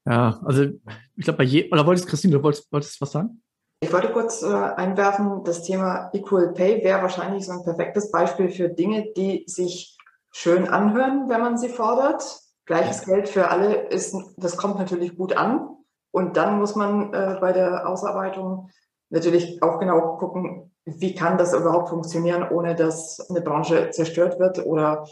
[0.06, 3.42] Ja, also ich glaube, bei je, oder wolltest Christine, du wolltest, wolltest was sagen?
[3.82, 8.50] Ich wollte kurz äh, einwerfen, das Thema Equal Pay wäre wahrscheinlich so ein perfektes Beispiel
[8.50, 9.96] für Dinge, die sich
[10.30, 12.22] schön anhören, wenn man sie fordert.
[12.66, 15.68] Gleiches Geld für alle ist, das kommt natürlich gut an.
[16.12, 18.70] Und dann muss man äh, bei der Ausarbeitung
[19.08, 24.64] natürlich auch genau gucken, wie kann das überhaupt funktionieren, ohne dass eine Branche zerstört wird
[24.64, 25.06] oder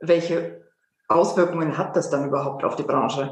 [0.00, 0.62] welche
[1.08, 3.30] Auswirkungen hat das dann überhaupt auf die Branche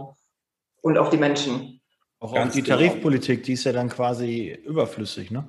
[0.83, 1.81] und auf die Menschen.
[2.21, 2.77] Auch Ganz die genau.
[2.77, 5.49] Tarifpolitik, die ist ja dann quasi überflüssig, ne?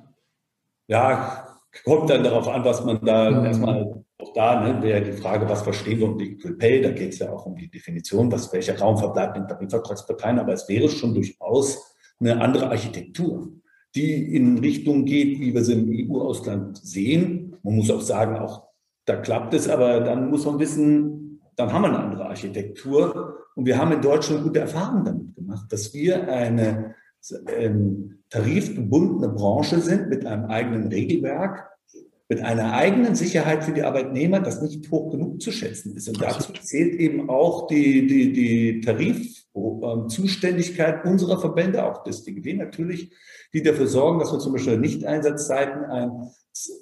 [0.88, 1.46] Ja,
[1.84, 3.44] kommt dann darauf an, was man da mhm.
[3.44, 6.82] erstmal auch da ne, wäre die Frage, was verstehen wir unter Equal Pay?
[6.82, 10.52] Da geht es ja auch um die Definition, was welcher Raum verbleibt in Tarifvertragsparteien, aber
[10.52, 13.52] es wäre schon durchaus eine andere Architektur,
[13.94, 17.56] die in Richtung geht, wie wir sie im EU-Ausland sehen.
[17.62, 18.68] Man muss auch sagen, auch
[19.04, 23.43] da klappt es, aber dann muss man wissen, dann haben wir eine andere Architektur.
[23.54, 26.94] Und wir haben in Deutschland gute Erfahrungen damit gemacht, dass wir eine
[27.48, 31.70] ähm, tarifgebundene Branche sind mit einem eigenen Regelwerk,
[32.28, 36.08] mit einer eigenen Sicherheit für die Arbeitnehmer, das nicht hoch genug zu schätzen ist.
[36.08, 43.12] Und dazu zählt eben auch die, die, die Tarifzuständigkeit unserer Verbände, auch des DGW natürlich,
[43.52, 46.32] die dafür sorgen, dass wir zum Beispiel Nicht-Einsatzzeiten eine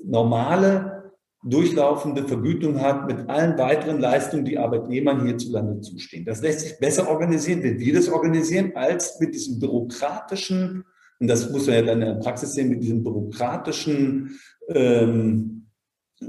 [0.04, 1.01] normale,
[1.42, 6.24] durchlaufende Vergütung hat mit allen weiteren Leistungen, die Arbeitnehmern hierzulande zustehen.
[6.24, 10.84] Das lässt sich besser organisieren, wenn wir das organisieren, als mit diesem bürokratischen,
[11.18, 15.66] und das muss man ja dann in der Praxis sehen, mit diesem bürokratischen ähm,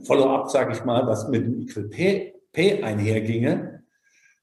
[0.05, 3.83] Follow-up, sage ich mal, was mit dem Equal Pay, Pay einherginge.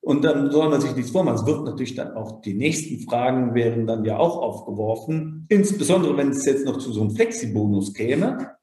[0.02, 1.40] Und dann soll man sich nichts vormachen.
[1.40, 5.46] Es wird natürlich dann auch die nächsten Fragen wären dann ja auch aufgeworfen.
[5.48, 8.56] Insbesondere, wenn es jetzt noch zu so einem Flexibonus käme.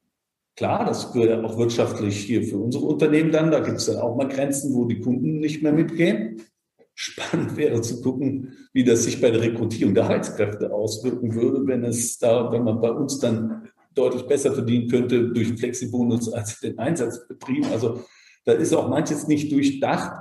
[0.57, 4.15] Klar, das würde auch wirtschaftlich hier für unsere Unternehmen dann, da gibt es dann auch
[4.15, 6.41] mal Grenzen, wo die Kunden nicht mehr mitgehen.
[6.95, 11.83] Spannend wäre zu gucken, wie das sich bei der Rekrutierung der Heizkräfte auswirken würde, wenn
[11.83, 16.79] es da, wenn man bei uns dann deutlich besser verdienen könnte durch Flexibonus als den
[16.79, 17.69] Einsatzbetrieb.
[17.71, 18.01] Also
[18.45, 20.11] da ist auch manches nicht durchdacht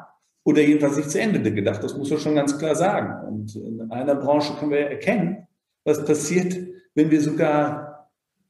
[0.44, 1.82] oder jedenfalls nicht zu Ende gedacht.
[1.82, 3.26] Das muss man schon ganz klar sagen.
[3.26, 5.46] Und in einer Branche können wir erkennen,
[5.82, 6.58] was passiert,
[6.94, 7.85] wenn wir sogar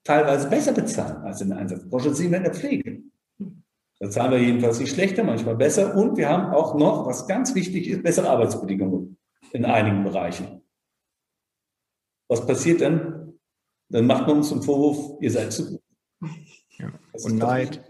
[0.07, 2.15] teilweise besser bezahlen als in der Einsatzbranche.
[2.15, 3.03] Sehen wir in der Pflege.
[3.99, 5.97] Da zahlen wir jedenfalls nicht schlechter, manchmal besser.
[5.97, 9.17] Und wir haben auch noch, was ganz wichtig ist, bessere Arbeitsbedingungen
[9.53, 10.63] in einigen Bereichen.
[12.29, 13.35] Was passiert dann,
[13.89, 15.83] dann macht man uns einen Vorwurf, ihr seid zu gut.
[16.79, 16.93] Ja.
[17.25, 17.89] Und Neid.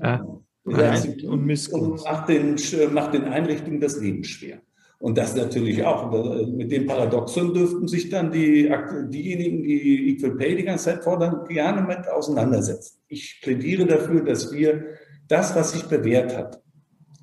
[0.65, 2.05] Neid und Missgunst.
[2.07, 2.57] Und macht den,
[2.93, 4.61] macht den Einrichtungen das Leben schwer.
[4.99, 6.11] Und das natürlich auch.
[6.47, 8.73] Mit dem Paradoxon dürften sich dann die,
[9.09, 12.99] diejenigen, die Equal Pay die ganze Zeit fordern, gerne mit auseinandersetzen.
[13.09, 14.87] Ich plädiere dafür, dass wir
[15.29, 16.63] das, was sich bewährt hat,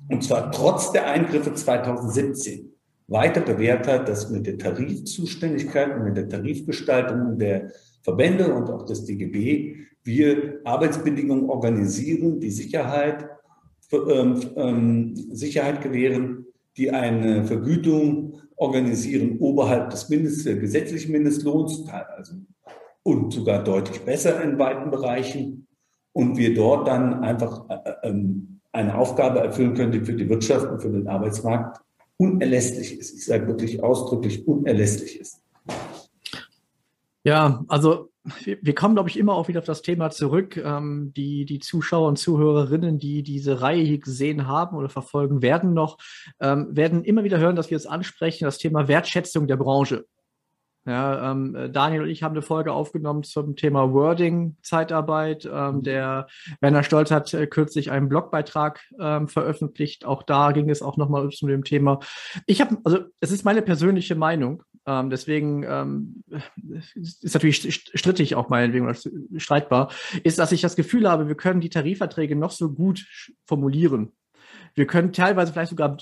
[0.08, 2.70] und zwar trotz der Eingriffe 2017,
[3.08, 8.86] weiter bewährt hat, dass mit der Tarifzuständigkeit und mit der Tarifgestaltung der Verbände und auch
[8.86, 13.26] das DGB wir Arbeitsbedingungen organisieren, die Sicherheit,
[13.92, 22.34] ähm, ähm, Sicherheit gewähren, die eine Vergütung organisieren oberhalb des Mindest, gesetzlichen Mindestlohns, also,
[23.02, 25.66] und sogar deutlich besser in weiten Bereichen.
[26.12, 30.66] Und wir dort dann einfach äh, ähm, eine Aufgabe erfüllen können, die für die Wirtschaft
[30.66, 31.80] und für den Arbeitsmarkt
[32.16, 33.14] unerlässlich ist.
[33.14, 35.42] Ich sage wirklich ausdrücklich unerlässlich ist.
[37.24, 40.56] Ja, also wir kommen, glaube ich, immer auch wieder auf das Thema zurück.
[40.56, 45.74] Ähm, die, die Zuschauer und Zuhörerinnen, die diese Reihe hier gesehen haben oder verfolgen werden
[45.74, 45.98] noch,
[46.40, 50.06] ähm, werden immer wieder hören, dass wir es ansprechen, das Thema Wertschätzung der Branche.
[50.86, 55.48] Ja, ähm, Daniel und ich haben eine Folge aufgenommen zum Thema Wording, Zeitarbeit.
[55.50, 56.26] Ähm, der
[56.60, 60.04] Werner Stolz hat äh, kürzlich einen Blogbeitrag ähm, veröffentlicht.
[60.04, 62.00] Auch da ging es auch nochmal zu dem Thema.
[62.46, 64.62] Ich habe, also es ist meine persönliche Meinung.
[64.86, 66.24] Ähm, deswegen ähm,
[66.94, 68.98] ist natürlich strittig auch meinetwegen oder
[69.38, 69.90] streitbar,
[70.22, 73.06] ist, dass ich das Gefühl habe, wir können die Tarifverträge noch so gut
[73.46, 74.12] formulieren.
[74.74, 75.96] Wir können teilweise vielleicht sogar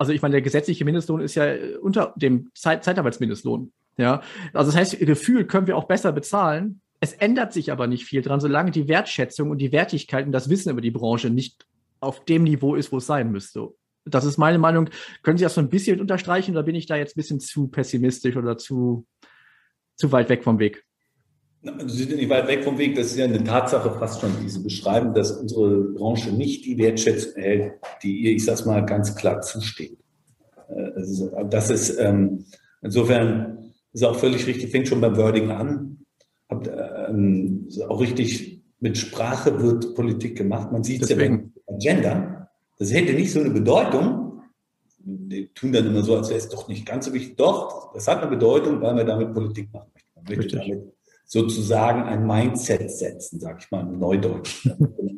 [0.00, 3.70] also ich meine, der gesetzliche Mindestlohn ist ja unter dem Zeit Zeitarbeitsmindestlohn.
[3.98, 4.22] Ja,
[4.54, 6.80] also das heißt, gefühlt können wir auch besser bezahlen.
[7.00, 10.48] Es ändert sich aber nicht viel dran, solange die Wertschätzung und die Wertigkeit und das
[10.48, 11.66] Wissen über die Branche nicht
[12.00, 13.74] auf dem Niveau ist, wo es sein müsste.
[14.10, 14.88] Das ist meine Meinung.
[15.22, 17.68] Können Sie das so ein bisschen unterstreichen oder bin ich da jetzt ein bisschen zu
[17.68, 19.06] pessimistisch oder zu,
[19.96, 20.84] zu weit weg vom Weg?
[21.62, 22.96] Sie sind nicht weit weg vom Weg.
[22.96, 26.78] Das ist ja eine Tatsache fast schon, die Sie beschreiben, dass unsere Branche nicht die
[26.78, 29.98] Wertschätzung erhält, die ihr, ich sage mal, ganz klar zusteht.
[30.68, 32.46] Äh, das ist ähm,
[32.80, 35.98] insofern ist auch völlig richtig, fängt schon beim Wording an.
[36.48, 36.70] Habt,
[37.08, 40.72] ähm, auch richtig mit Sprache wird Politik gemacht.
[40.72, 42.39] Man sieht es ja beim Gender.
[42.80, 44.42] Das hätte nicht so eine Bedeutung.
[44.98, 47.36] Die tun dann immer so, als wäre es doch nicht ganz so wichtig.
[47.36, 50.08] Doch, das hat eine Bedeutung, weil man damit Politik machen möchte.
[50.14, 50.94] Man möchte damit
[51.26, 54.66] sozusagen ein Mindset setzen, sag ich mal im Neudeutsch.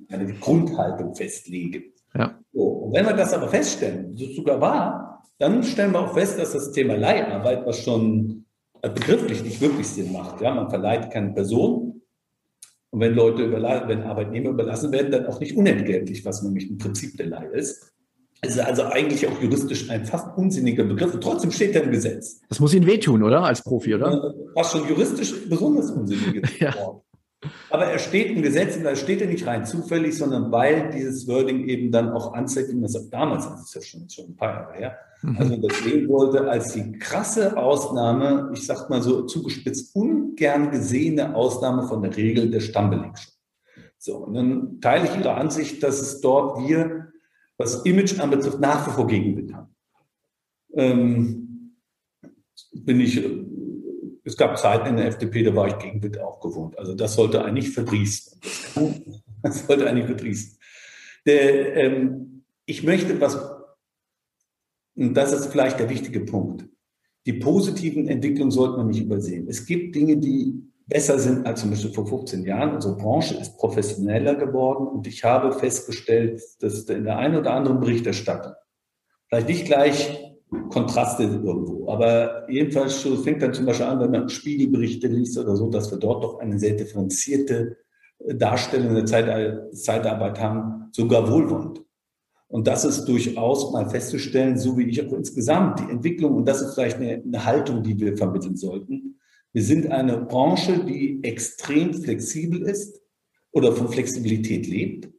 [0.09, 1.85] eine Grundhaltung festlegen.
[2.15, 2.37] Ja.
[2.53, 6.41] So, und wenn wir das aber feststellen, so sogar wahr, dann stellen wir auch fest,
[6.41, 8.45] dass das Thema Leiharbeit, was schon
[8.81, 10.41] begrifflich nicht wirklich Sinn macht.
[10.41, 11.82] Ja, man verleiht keine Person.
[12.93, 16.77] Und wenn Leute überladen, wenn Arbeitnehmer überlassen werden, dann auch nicht unentgeltlich, was nämlich ein
[16.77, 17.91] Prinzip der Leihe ist.
[18.43, 21.91] Es ist also eigentlich auch juristisch ein fast unsinniger Begriff und trotzdem steht er im
[21.91, 22.43] Gesetz.
[22.51, 23.45] Das muss Ihnen wehtun, oder?
[23.45, 24.35] Als Profi, oder?
[24.55, 26.59] Was schon juristisch besonders unsinnig ist.
[26.61, 26.75] ja.
[27.71, 31.27] Aber er steht im Gesetz und da steht er nicht rein zufällig, sondern weil dieses
[31.27, 34.37] Wording eben dann auch anzeigt, wie man es damals, das ist ja schon, schon ein
[34.37, 35.37] paar Jahre her, mhm.
[35.39, 41.35] also das sehen wollte als die krasse Ausnahme, ich sag mal so zugespitzt, ungern gesehene
[41.35, 43.33] Ausnahme von der Regel der Stammbelegschaft.
[43.99, 47.13] So, und dann teile ich Ihre Ansicht, dass es dort wir,
[47.57, 49.75] was Image anbetrifft, nach wie vor Gegenwind haben.
[50.75, 51.73] Ähm,
[52.73, 53.23] bin ich
[54.25, 56.79] es gab Zeiten in der FDP, da war ich gegen Witt auch gewohnt.
[56.79, 58.41] Also das sollte eigentlich verdrießen.
[59.45, 60.57] Das sollte eigentlich verdrießen.
[61.27, 63.37] Der, ähm, ich möchte was,
[64.95, 66.65] und das ist vielleicht der wichtige Punkt.
[67.27, 69.49] Die positiven Entwicklungen sollte man nicht übersehen.
[69.49, 72.77] Es gibt Dinge, die besser sind als zum Beispiel vor 15 Jahren.
[72.77, 77.81] Unsere Branche ist professioneller geworden und ich habe festgestellt, dass in der einen oder anderen
[77.81, 78.53] Berichterstattung
[79.27, 80.32] vielleicht nicht gleich
[80.69, 81.89] Kontraste irgendwo.
[81.89, 85.99] Aber jedenfalls fängt dann zum Beispiel an, wenn man Spiegelberichte liest oder so, dass wir
[85.99, 87.79] dort doch eine sehr differenzierte
[88.19, 89.05] äh, Darstellung der
[89.73, 91.81] Zeitarbeit haben, sogar wohlwollend.
[92.49, 96.61] Und das ist durchaus mal festzustellen, so wie ich auch insgesamt die Entwicklung, und das
[96.61, 99.19] ist vielleicht eine, eine Haltung, die wir vermitteln sollten.
[99.55, 103.01] Wir sind eine Branche, die extrem flexibel ist
[103.53, 105.11] oder von Flexibilität lebt,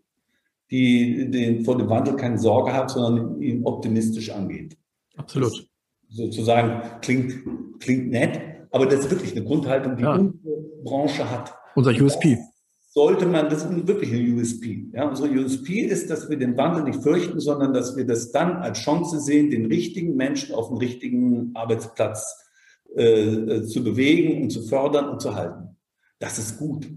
[0.69, 4.77] die den, vor dem Wandel keine Sorge hat, sondern ihn optimistisch angeht.
[5.17, 5.67] Absolut.
[6.09, 7.43] Sozusagen klingt,
[7.79, 8.39] klingt nett,
[8.71, 10.15] aber das ist wirklich eine Grundhaltung, die ja.
[10.15, 11.53] unsere Branche hat.
[11.75, 12.37] Unser USP.
[12.89, 14.85] Sollte man, das ist wirklich ein USP.
[14.93, 18.57] Ja, unsere USP ist, dass wir den Wandel nicht fürchten, sondern dass wir das dann
[18.57, 22.23] als Chance sehen, den richtigen Menschen auf dem richtigen Arbeitsplatz
[22.95, 25.75] äh, äh zu bewegen und zu fördern und zu halten.
[26.19, 26.87] Das ist gut.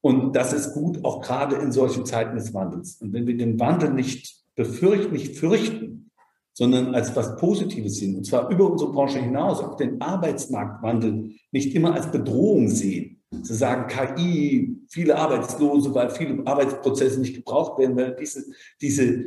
[0.00, 2.96] Und das ist gut auch gerade in solchen Zeiten des Wandels.
[2.96, 6.10] Und wenn wir den Wandel nicht befürchten, nicht fürchten,
[6.52, 11.74] sondern als was Positives sehen, und zwar über unsere Branche hinaus, auch den Arbeitsmarktwandel nicht
[11.74, 13.22] immer als Bedrohung sehen.
[13.42, 18.44] Zu sagen, KI, viele Arbeitslose, weil viele Arbeitsprozesse nicht gebraucht werden, weil diese,
[18.82, 19.24] diese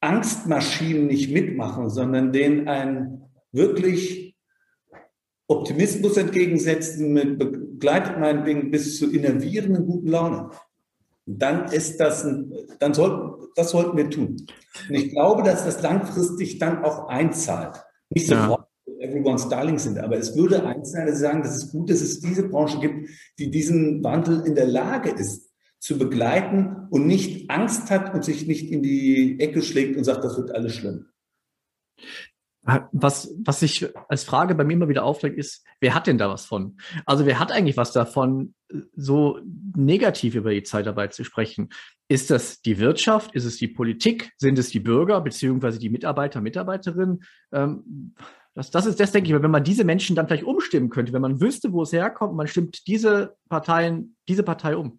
[0.00, 4.36] Angstmaschinen nicht mitmachen, sondern denen ein wirklich
[5.48, 10.50] Optimismus entgegensetzen, mit begleitet meinetwegen bis zu innervierenden guten Laune
[11.26, 14.46] dann ist das, ein, dann sollten, das sollten wir tun.
[14.88, 17.84] Und ich glaube, dass das langfristig dann auch einzahlt.
[18.10, 19.08] Nicht sofort ja.
[19.08, 22.20] everyone's darling sind, aber es würde einzahlen, dass Sie sagen, dass es gut, dass es
[22.20, 27.90] diese Branche gibt, die diesen Wandel in der Lage ist, zu begleiten und nicht Angst
[27.90, 31.06] hat und sich nicht in die Ecke schlägt und sagt, das wird alles schlimm.
[32.90, 36.28] Was, was sich als Frage bei mir immer wieder aufregt, ist, wer hat denn da
[36.28, 36.78] was von?
[37.04, 38.54] Also wer hat eigentlich was davon,
[38.96, 39.38] so
[39.76, 41.68] negativ über die Zeitarbeit zu sprechen?
[42.08, 43.34] Ist das die Wirtschaft?
[43.34, 44.32] Ist es die Politik?
[44.36, 47.22] Sind es die Bürger beziehungsweise die Mitarbeiter, Mitarbeiterinnen?
[47.52, 48.14] Ähm,
[48.54, 51.22] das, das ist das, denke ich, wenn man diese Menschen dann vielleicht umstimmen könnte, wenn
[51.22, 54.98] man wüsste, wo es herkommt, man stimmt diese Parteien, diese Partei um.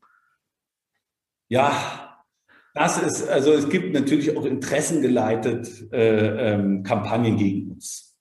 [1.49, 2.06] Ja,
[2.77, 8.15] das ist, also es gibt natürlich auch interessengeleitet äh, ähm, Kampagnen gegen uns.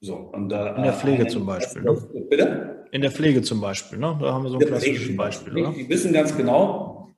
[0.00, 1.82] So, und da, In der Pflege zum Beispiel.
[1.82, 1.96] Ne?
[2.28, 2.86] Bitte?
[2.92, 4.18] In der Pflege zum Beispiel, ne?
[4.20, 5.56] Da haben wir so ein klassisches Beispiel.
[5.56, 5.72] Oder?
[5.72, 7.10] Die wissen ganz genau,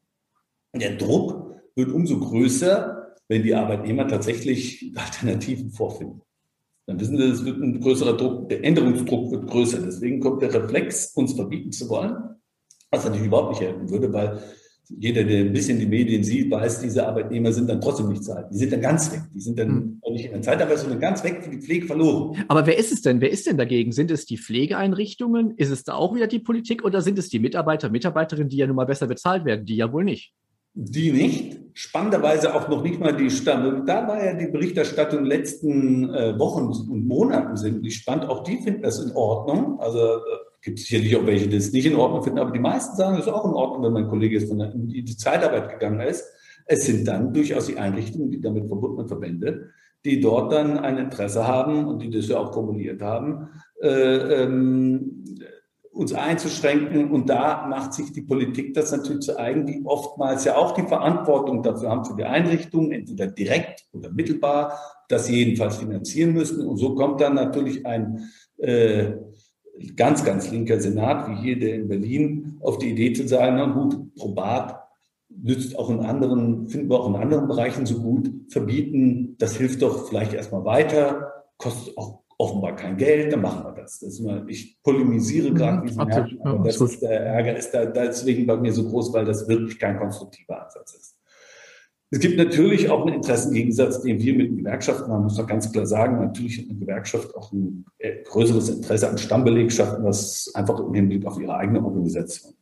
[0.74, 6.20] der Druck wird umso größer, wenn die Arbeitnehmer tatsächlich Alternativen vorfinden.
[6.86, 9.80] Dann wissen sie, es wird ein größerer Druck, der Änderungsdruck wird größer.
[9.80, 12.16] Deswegen kommt der Reflex, uns verbieten zu wollen,
[12.90, 14.42] was natürlich überhaupt nicht helfen würde, weil
[14.88, 18.34] jeder, der ein bisschen die Medien sieht, weiß, diese Arbeitnehmer sind dann trotzdem nicht zu
[18.34, 18.52] halten.
[18.52, 19.22] Die sind dann ganz weg.
[19.34, 20.12] Die sind dann hm.
[20.12, 22.44] nicht in der Zeitarbeit, sondern ganz weg für die Pflege verloren.
[22.48, 23.20] Aber wer ist es denn?
[23.20, 23.92] Wer ist denn dagegen?
[23.92, 25.54] Sind es die Pflegeeinrichtungen?
[25.56, 28.66] Ist es da auch wieder die Politik oder sind es die Mitarbeiter, Mitarbeiterinnen, die ja
[28.66, 29.66] nun mal besser bezahlt werden?
[29.66, 30.32] Die ja wohl nicht.
[30.74, 31.60] Die nicht.
[31.74, 33.88] Spannenderweise auch noch nicht mal die Stand.
[33.88, 38.26] Da war ja die Berichterstattung in den letzten äh, Wochen und Monaten sind die spannend.
[38.26, 39.80] Auch die finden das in Ordnung.
[39.80, 40.20] Also äh,
[40.62, 43.26] gibt sicherlich auch welche, die es nicht in Ordnung finden, aber die meisten sagen, es
[43.26, 46.24] ist auch in Ordnung, wenn mein Kollege jetzt in die Zeitarbeit gegangen ist.
[46.66, 49.70] Es sind dann durchaus die Einrichtungen, die damit verbundenen Verbände,
[50.04, 53.48] die dort dann ein Interesse haben und die das ja auch formuliert haben,
[53.82, 53.88] äh,
[54.42, 55.24] ähm,
[55.90, 57.10] uns einzuschränken.
[57.10, 60.82] Und da macht sich die Politik das natürlich zu eigen, die oftmals ja auch die
[60.82, 66.66] Verantwortung dafür haben für die Einrichtungen, entweder direkt oder mittelbar, das jedenfalls finanzieren müssen.
[66.66, 69.12] Und so kommt dann natürlich ein äh,
[69.96, 73.66] ganz, ganz linker Senat, wie hier der in Berlin, auf die Idee zu sagen, na
[73.66, 74.82] gut, Probat
[75.28, 79.82] nützt auch in anderen, finden wir auch in anderen Bereichen so gut, verbieten, das hilft
[79.82, 84.00] doch vielleicht erstmal weiter, kostet auch offenbar kein Geld, dann machen wir das.
[84.00, 87.86] das immer, ich polemisiere mhm, gerade diesen Ärger, aber das ist, der Ärger ist da
[87.86, 91.18] deswegen bei mir so groß, weil das wirklich kein konstruktiver Ansatz ist.
[92.12, 95.72] Es gibt natürlich auch einen Interessengegensatz, den wir mit den Gewerkschaften haben, muss man ganz
[95.72, 96.20] klar sagen.
[96.20, 101.24] Natürlich hat eine Gewerkschaft auch ein äh, größeres Interesse an Stammbelegschaften, was einfach im Hinblick
[101.24, 102.52] auf ihre eigene Organisation.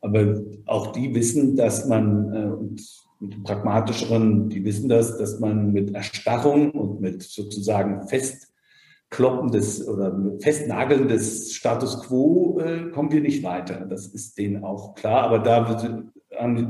[0.00, 2.80] Aber auch die wissen, dass man, äh, und
[3.18, 10.16] mit pragmatischeren, die wissen das, dass man mit Erstarrung und mit sozusagen Festkloppen des oder
[10.38, 13.86] Festnageln des Status quo äh, kommen wir nicht weiter.
[13.90, 15.24] Das ist denen auch klar.
[15.24, 15.68] Aber da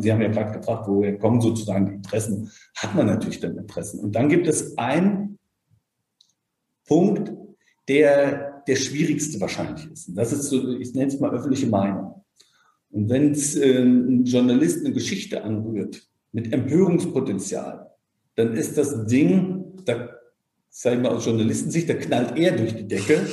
[0.00, 2.50] Sie haben ja gerade gefragt, woher kommen sozusagen die Interessen?
[2.76, 4.00] Hat man natürlich dann Interessen.
[4.00, 5.38] Und dann gibt es einen
[6.86, 7.32] Punkt,
[7.86, 10.08] der der schwierigste wahrscheinlich ist.
[10.08, 12.22] Und das ist so, ich nenne es mal öffentliche Meinung.
[12.90, 17.90] Und wenn es äh, ein Journalist eine Geschichte anrührt mit Empörungspotenzial,
[18.34, 20.10] dann ist das Ding, da
[20.68, 23.26] sage ich mal aus Journalistensicht, da knallt er durch die Decke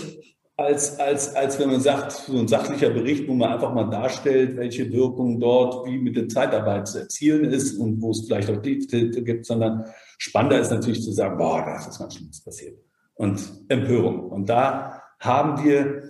[0.57, 4.55] als, als, als wenn man sagt, so ein sachlicher Bericht, wo man einfach mal darstellt,
[4.55, 8.61] welche Wirkung dort wie mit der Zeitarbeit zu erzielen ist und wo es vielleicht auch
[8.61, 9.85] Defizite gibt, sondern
[10.17, 12.79] spannender ist natürlich zu sagen, boah, da ist was Schlimmes passiert.
[13.15, 14.29] Und Empörung.
[14.29, 16.03] Und da haben wir,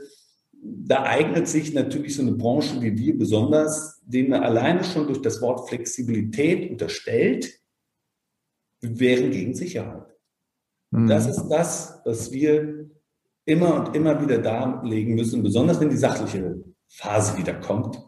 [0.61, 5.21] da eignet sich natürlich so eine Branche wie wir besonders, denen man alleine schon durch
[5.21, 7.51] das Wort Flexibilität unterstellt,
[8.81, 10.15] wir wären gegen Sicherheit.
[10.91, 11.07] Mhm.
[11.07, 12.74] Das ist das, was wir
[13.45, 17.99] immer und immer wieder darlegen müssen, besonders wenn die sachliche Phase wieder kommt.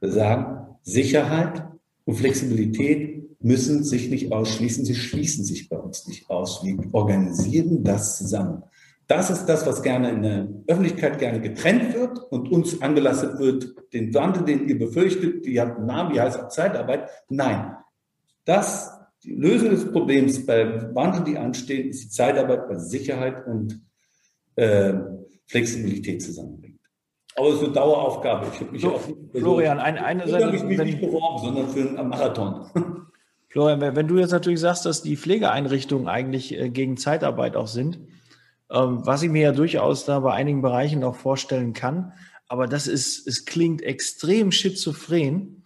[0.00, 1.64] Wir sagen, Sicherheit
[2.04, 6.64] und Flexibilität müssen sich nicht ausschließen, sie schließen sich bei uns nicht aus.
[6.64, 8.62] Wir organisieren das zusammen.
[9.06, 13.74] Das ist das, was gerne in der Öffentlichkeit gerne getrennt wird und uns angelastet wird,
[13.92, 17.08] den Wandel, den ihr befürchtet, die hat einen Namen, die heißt auch Zeitarbeit.
[17.28, 17.76] Nein,
[18.44, 18.90] das,
[19.22, 23.80] die Lösung des Problems bei Wandel, die anstehen, ist die Zeitarbeit bei Sicherheit und
[24.56, 24.94] äh,
[25.46, 26.80] Flexibilität zusammenbringt.
[27.36, 28.46] Aber es ist eine Daueraufgabe.
[28.52, 30.56] Ich habe mich so, auch nicht, Florian, eine, eine Seite.
[30.56, 32.66] Ich mich nicht beworben, sondern für einen Marathon.
[33.48, 37.98] Florian, wenn du jetzt natürlich sagst, dass die Pflegeeinrichtungen eigentlich äh, gegen Zeitarbeit auch sind,
[38.70, 42.12] ähm, was ich mir ja durchaus da bei einigen Bereichen auch vorstellen kann,
[42.48, 45.64] aber das ist, es klingt extrem schizophren.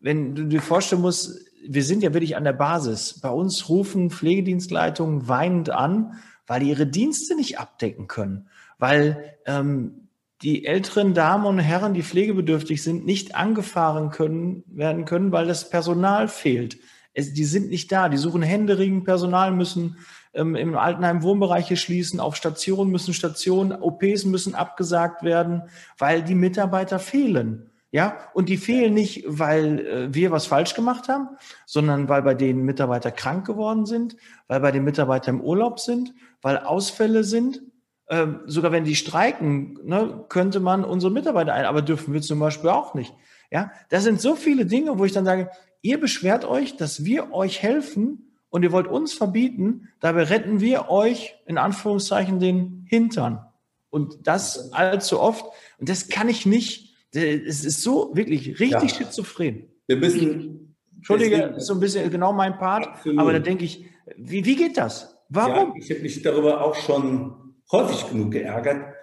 [0.00, 3.20] Wenn du dir vorstellen musst, wir sind ja wirklich an der Basis.
[3.20, 10.08] Bei uns rufen Pflegedienstleitungen weinend an weil die ihre Dienste nicht abdecken können, weil ähm,
[10.42, 15.70] die älteren Damen und Herren, die pflegebedürftig sind, nicht angefahren können, werden können, weil das
[15.70, 16.78] Personal fehlt.
[17.14, 19.98] Es, die sind nicht da, die suchen händeringend Personal, müssen
[20.34, 25.62] ähm, im Altenheim Wohnbereiche schließen, auf Stationen müssen Stationen, OPs müssen abgesagt werden,
[25.98, 27.68] weil die Mitarbeiter fehlen.
[27.94, 31.28] Ja, und die fehlen nicht, weil äh, wir was falsch gemacht haben,
[31.66, 34.16] sondern weil bei denen Mitarbeiter krank geworden sind,
[34.48, 37.62] weil bei den Mitarbeitern im Urlaub sind, weil Ausfälle sind.
[38.10, 42.40] Ähm, sogar wenn die streiken, ne, könnte man unsere Mitarbeiter ein, aber dürfen wir zum
[42.40, 43.14] Beispiel auch nicht.
[43.50, 47.32] Ja, das sind so viele Dinge, wo ich dann sage, ihr beschwert euch, dass wir
[47.32, 53.46] euch helfen und ihr wollt uns verbieten, dabei retten wir euch in Anführungszeichen den Hintern.
[53.88, 55.44] Und das allzu oft.
[55.78, 56.94] Und das kann ich nicht.
[57.14, 59.04] Es ist so wirklich richtig ja.
[59.04, 59.68] schizophren.
[59.86, 60.76] Wir müssen.
[60.96, 62.88] Entschuldige, ist so ein bisschen genau mein Part.
[62.88, 63.18] Absolut.
[63.18, 63.84] Aber da denke ich,
[64.16, 65.11] wie, wie geht das?
[65.34, 65.70] Warum?
[65.70, 67.32] Ja, ich habe mich darüber auch schon
[67.70, 68.94] häufig genug geärgert.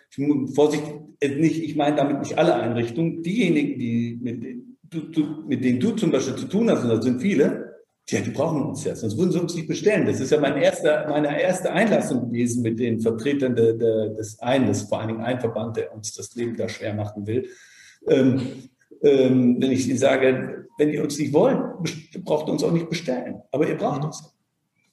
[0.54, 0.84] Vorsicht,
[1.20, 3.24] äh, nicht, ich meine damit nicht alle Einrichtungen.
[3.24, 4.44] Diejenigen, die mit,
[4.84, 7.70] du, du, mit denen du zum Beispiel zu tun hast, und das sind viele,
[8.10, 10.06] ja, die brauchen uns ja, sonst würden sie uns nicht bestellen.
[10.06, 14.38] Das ist ja mein erster, meine erste Einlassung gewesen mit den Vertretern de, de, des
[14.70, 17.48] ist vor allen Dingen ein Verband, der uns das Leben da schwer machen will.
[18.08, 18.42] Ähm,
[19.02, 21.60] ähm, wenn ich ihnen sage, wenn ihr uns nicht wollt,
[22.24, 23.42] braucht ihr uns auch nicht bestellen.
[23.52, 24.39] Aber ihr braucht uns.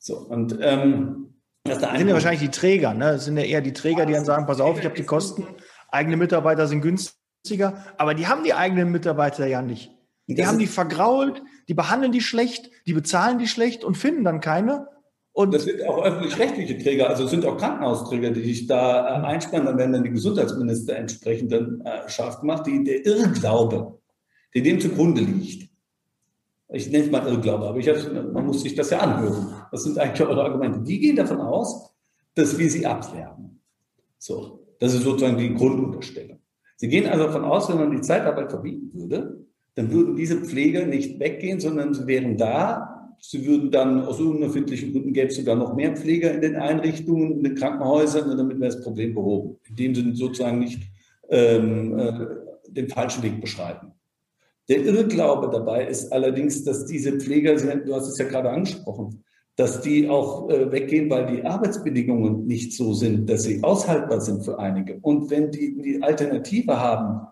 [0.06, 1.34] So, und ähm,
[1.64, 3.14] das, das sind ja wahrscheinlich die Träger, ne?
[3.14, 5.44] Das sind ja eher die Träger, die dann sagen, pass auf, ich habe die Kosten,
[5.88, 9.90] eigene Mitarbeiter sind günstiger, aber die haben die eigenen Mitarbeiter ja nicht.
[10.28, 14.22] Die das haben die vergrault, die behandeln die schlecht, die bezahlen die schlecht und finden
[14.22, 14.86] dann keine.
[15.32, 19.26] Und das sind auch öffentlich-rechtliche Träger, also es sind auch Krankenhausträger, die sich da äh,
[19.26, 22.64] einspannen, dann werden dann die Gesundheitsminister entsprechend dann äh, scharf gemacht.
[22.68, 23.98] Die, der Irrglaube,
[24.54, 25.68] der dem zugrunde liegt,
[26.68, 29.54] ich nenne es mal Irrglaube, aber hab, man muss sich das ja anhören.
[29.70, 30.80] Das sind eigentlich eure Argumente.
[30.80, 31.94] Die gehen davon aus,
[32.34, 33.60] dass wir sie abwerben.
[34.18, 36.40] So, das ist sozusagen die Grundunterstellung.
[36.76, 40.86] Sie gehen also davon aus, wenn man die Zeitarbeit verbieten würde, dann würden diese Pfleger
[40.86, 43.14] nicht weggehen, sondern sie wären da.
[43.20, 47.32] Sie würden dann aus unerfindlichen Gründen gäbe es sogar noch mehr Pfleger in den Einrichtungen,
[47.32, 49.58] in den Krankenhäusern, und damit wäre das Problem behoben.
[49.68, 50.82] In dem Sinne sozusagen nicht
[51.30, 52.12] ähm, äh,
[52.68, 53.92] den falschen Weg beschreiten.
[54.68, 59.22] Der Irrglaube dabei ist allerdings, dass diese Pfleger, du hast es ja gerade angesprochen,
[59.54, 64.44] dass die auch äh, weggehen, weil die Arbeitsbedingungen nicht so sind, dass sie aushaltbar sind
[64.44, 64.98] für einige.
[65.00, 67.26] Und wenn die die Alternative haben,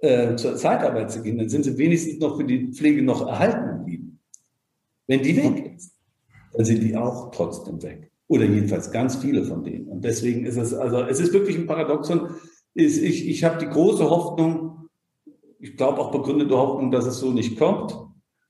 [0.00, 3.78] äh, zur Zeitarbeit zu gehen, dann sind sie wenigstens noch für die Pflege noch erhalten
[3.78, 4.20] geblieben.
[5.06, 5.94] Wenn die weg ist,
[6.52, 8.10] dann sind die auch trotzdem weg.
[8.28, 9.88] Oder jedenfalls ganz viele von denen.
[9.88, 12.30] Und deswegen ist es, also es ist wirklich ein Paradoxon.
[12.74, 14.63] Ich, ich habe die große Hoffnung,
[15.64, 17.96] ich glaube auch begründete Hoffnung, dass es so nicht kommt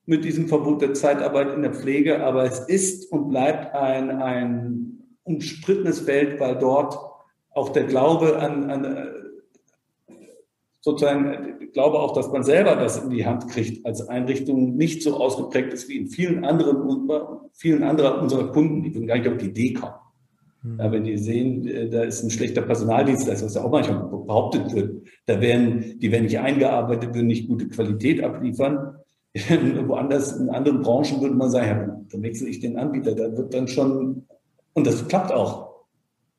[0.05, 2.25] mit diesem Verbot der Zeitarbeit in der Pflege.
[2.25, 6.99] Aber es ist und bleibt ein, ein umstrittenes Feld, weil dort
[7.51, 9.09] auch der Glaube an, an
[10.81, 15.05] sozusagen, ich glaube auch, dass man selber das in die Hand kriegt als Einrichtung nicht
[15.05, 17.09] so ausgeprägt ist wie in vielen anderen,
[17.53, 19.95] vielen anderer unserer Kunden, die würden gar nicht auf die Idee kommen.
[20.79, 24.75] Ja, wenn die sehen, äh, da ist ein schlechter Personaldienstleister, was ja auch manchmal behauptet
[24.75, 28.97] wird, da werden, die werden nicht eingearbeitet, würden nicht gute Qualität abliefern.
[29.35, 33.53] Woanders, in anderen Branchen würde man sagen, ja, dann wechsle ich den Anbieter, da wird
[33.53, 34.27] dann schon,
[34.73, 35.75] und das klappt auch.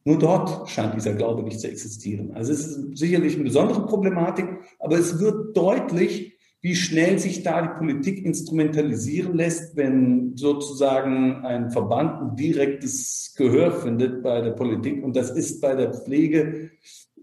[0.05, 2.31] Nur dort scheint dieser Glaube nicht zu existieren.
[2.33, 4.47] Also es ist sicherlich eine besondere Problematik,
[4.79, 6.34] aber es wird deutlich,
[6.65, 13.71] wie schnell sich da die Politik instrumentalisieren lässt, wenn sozusagen ein Verband ein direktes Gehör
[13.71, 15.03] findet bei der Politik.
[15.03, 16.71] Und das ist bei der Pflege,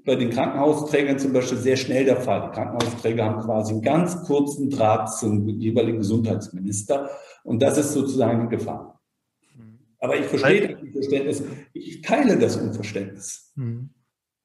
[0.04, 2.50] bei den Krankenhausträgern zum Beispiel sehr schnell der Fall.
[2.50, 7.10] Die Krankenhausträger haben quasi einen ganz kurzen Draht zum jeweiligen Gesundheitsminister.
[7.42, 9.02] Und das ist sozusagen die Gefahr.
[9.98, 11.42] Aber ich verstehe das Unverständnis.
[11.72, 13.50] Ich teile das Unverständnis.
[13.56, 13.90] Mhm.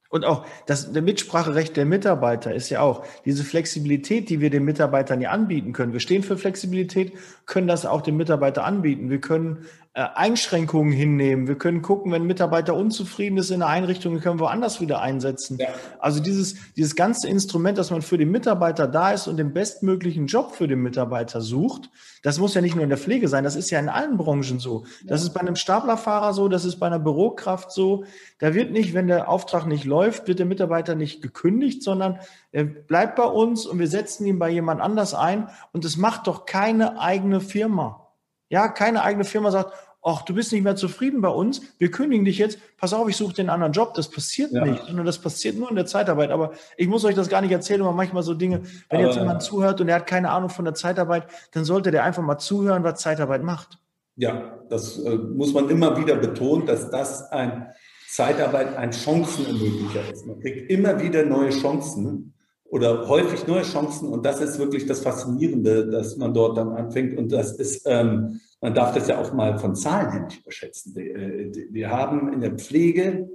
[0.10, 4.64] Und auch das der Mitspracherecht der Mitarbeiter ist ja auch diese Flexibilität, die wir den
[4.64, 5.93] Mitarbeitern ja anbieten können.
[5.93, 7.14] Wir stehen für Flexibilität,
[7.48, 9.10] können das auch den Mitarbeiter anbieten.
[9.10, 11.48] Wir können äh, Einschränkungen hinnehmen.
[11.48, 15.02] Wir können gucken, wenn ein Mitarbeiter unzufrieden ist in der Einrichtung, wir können woanders wieder
[15.02, 15.58] einsetzen.
[15.60, 15.70] Ja.
[15.98, 20.28] Also dieses, dieses ganze Instrument, dass man für den Mitarbeiter da ist und den bestmöglichen
[20.28, 21.89] Job für den Mitarbeiter sucht,
[22.22, 24.60] das muss ja nicht nur in der Pflege sein, das ist ja in allen Branchen
[24.60, 24.86] so.
[25.06, 28.04] Das ist bei einem Staplerfahrer so, das ist bei einer Bürokraft so.
[28.38, 32.20] Da wird nicht, wenn der Auftrag nicht läuft, wird der Mitarbeiter nicht gekündigt, sondern
[32.52, 36.28] er bleibt bei uns und wir setzen ihn bei jemand anders ein und es macht
[36.28, 38.08] doch keine eigene Firma.
[38.50, 42.24] Ja, keine eigene Firma sagt, ach, du bist nicht mehr zufrieden bei uns, wir kündigen
[42.24, 43.93] dich jetzt, pass auf, ich suche den anderen Job.
[43.93, 44.64] Das passiert ja.
[44.64, 46.32] nicht, sondern das passiert nur in der Zeitarbeit.
[46.32, 49.18] Aber ich muss euch das gar nicht erzählen, aber manchmal so Dinge, wenn aber, jetzt
[49.18, 52.38] jemand zuhört und er hat keine Ahnung von der Zeitarbeit, dann sollte der einfach mal
[52.38, 53.80] zuhören, was Zeitarbeit macht.
[54.16, 57.68] Ja, das äh, muss man immer wieder betonen, dass das ein
[58.10, 60.26] Zeitarbeit ein Chancenermöglicher ist.
[60.26, 62.34] Man kriegt immer wieder neue Chancen
[62.70, 67.18] oder häufig neue Chancen und das ist wirklich das Faszinierende, dass man dort dann anfängt
[67.18, 70.97] und das ist ähm, man darf das ja auch mal von Zahlen her nicht überschätzen.
[70.97, 73.30] Äh, wir haben in der Pflege,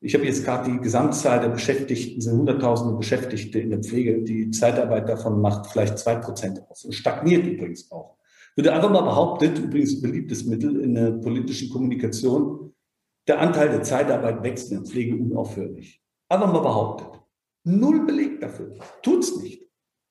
[0.00, 4.22] ich habe jetzt gerade die Gesamtzahl der Beschäftigten, sind hunderttausende Beschäftigte in der Pflege.
[4.22, 8.16] Die Zeitarbeit davon macht vielleicht zwei Prozent aus und stagniert übrigens auch.
[8.54, 12.74] Würde einfach mal behauptet, übrigens ein beliebtes Mittel in der politischen Kommunikation,
[13.26, 16.00] der Anteil der Zeitarbeit wächst in der Pflege unaufhörlich.
[16.28, 17.17] Aber mal behauptet.
[17.68, 18.74] Null Beleg dafür.
[19.02, 19.68] Tut's nicht.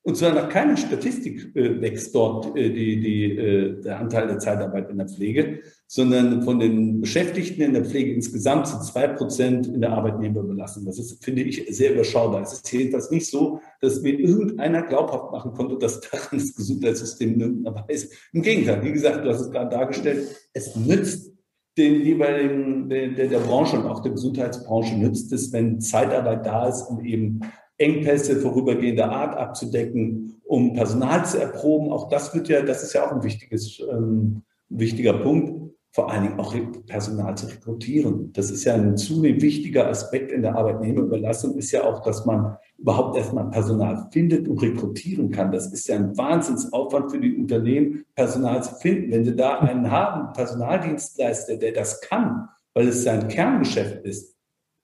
[0.08, 4.38] Und zwar nach keiner Statistik äh, wächst dort äh, die, die, äh, der Anteil der
[4.38, 9.66] Zeitarbeit in der Pflege, sondern von den Beschäftigten in der Pflege insgesamt sind zwei Prozent
[9.66, 10.86] in der Arbeitnehmerbelastung.
[10.86, 12.40] Das ist, finde ich, sehr überschaubar.
[12.40, 17.34] Es ist jedenfalls nicht so, dass mir irgendeiner glaubhaft machen konnte, dass daran das Gesundheitssystem
[17.34, 18.08] in irgendeiner Weise.
[18.32, 21.37] Im Gegenteil, wie gesagt, du hast es gerade dargestellt, es nützt
[21.78, 26.82] den jeweiligen, der, der Branche und auch der Gesundheitsbranche nützt es, wenn Zeitarbeit da ist,
[26.82, 27.40] um eben
[27.78, 31.92] Engpässe vorübergehender Art abzudecken, um Personal zu erproben.
[31.92, 36.24] Auch das wird ja, das ist ja auch ein wichtiges, ähm, wichtiger Punkt, vor allen
[36.24, 36.54] Dingen auch
[36.86, 38.32] Personal zu rekrutieren.
[38.32, 42.56] Das ist ja ein zunehmend wichtiger Aspekt in der Arbeitnehmerüberlassung, ist ja auch, dass man
[42.78, 45.52] überhaupt erstmal Personal findet und rekrutieren kann.
[45.52, 49.10] Das ist ja ein Wahnsinnsaufwand für die Unternehmen, Personal zu finden.
[49.10, 54.36] Wenn sie da einen haben, Personaldienstleister, der das kann, weil es sein Kerngeschäft ist,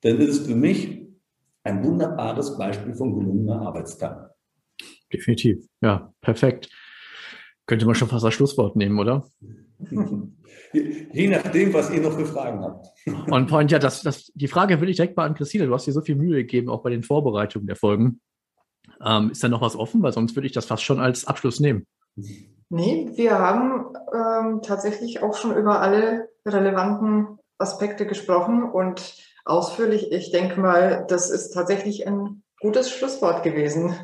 [0.03, 1.07] dann ist es für mich
[1.63, 4.35] ein wunderbares Beispiel von gelungener Arbeitstag.
[5.13, 5.65] Definitiv.
[5.81, 6.69] Ja, perfekt.
[7.67, 9.27] Könnte man schon fast das Schlusswort nehmen, oder?
[10.73, 12.89] Je nachdem, was ihr noch für Fragen habt.
[13.31, 15.67] Und Point, ja, das, das, die Frage will ich direkt mal an Christine.
[15.67, 18.21] Du hast dir so viel Mühe gegeben, auch bei den Vorbereitungen der Folgen.
[19.05, 20.03] Ähm, ist da noch was offen?
[20.03, 21.87] Weil sonst würde ich das fast schon als Abschluss nehmen.
[22.71, 30.11] Nee, wir haben ähm, tatsächlich auch schon über alle relevanten Aspekte gesprochen und ausführlich.
[30.13, 33.95] Ich denke mal, das ist tatsächlich ein gutes Schlusswort gewesen.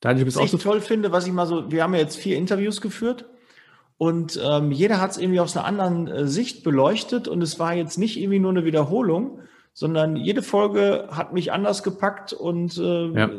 [0.00, 2.00] Daniel, du bist was auch so toll finde, was ich mal so, wir haben ja
[2.00, 3.26] jetzt vier Interviews geführt
[3.98, 7.74] und ähm, jeder hat es irgendwie aus einer anderen äh, Sicht beleuchtet und es war
[7.74, 9.40] jetzt nicht irgendwie nur eine Wiederholung,
[9.74, 13.30] sondern jede Folge hat mich anders gepackt und äh, ja.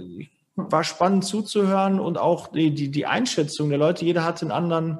[0.55, 4.05] war spannend zuzuhören und auch die, die, die Einschätzung der Leute.
[4.05, 4.99] Jeder hat einen anderen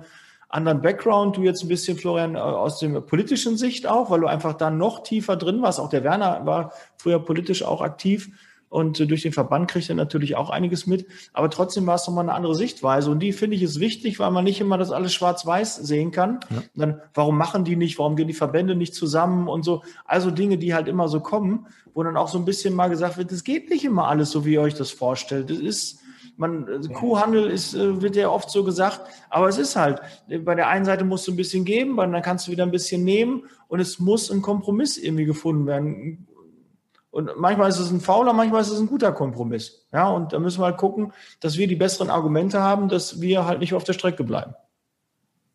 [0.52, 4.54] anderen Background, du jetzt ein bisschen, Florian, aus dem politischen Sicht auch, weil du einfach
[4.54, 5.80] da noch tiefer drin warst.
[5.80, 8.32] Auch der Werner war früher politisch auch aktiv
[8.72, 11.06] und durch den Verband kriegt er natürlich auch einiges mit.
[11.34, 14.32] Aber trotzdem war es nochmal eine andere Sichtweise und die finde ich ist wichtig, weil
[14.32, 16.40] man nicht immer das alles schwarz-weiß sehen kann.
[16.50, 16.64] Ja.
[16.76, 18.00] dann, warum machen die nicht?
[18.00, 19.84] Warum gehen die Verbände nicht zusammen und so?
[20.06, 23.18] Also Dinge, die halt immer so kommen, wo dann auch so ein bisschen mal gesagt
[23.18, 25.50] wird, es geht nicht immer alles so, wie ihr euch das vorstellt.
[25.50, 26.00] Das ist,
[26.38, 30.00] man, also Kuhhandel ist, äh, wird ja oft so gesagt, aber es ist halt,
[30.46, 33.04] bei der einen Seite musst du ein bisschen geben, dann kannst du wieder ein bisschen
[33.04, 36.26] nehmen und es muss ein Kompromiss irgendwie gefunden werden.
[37.12, 39.86] Und manchmal ist es ein fauler, manchmal ist es ein guter Kompromiss.
[39.92, 43.46] Ja, und da müssen wir halt gucken, dass wir die besseren Argumente haben, dass wir
[43.46, 44.56] halt nicht auf der Strecke bleiben.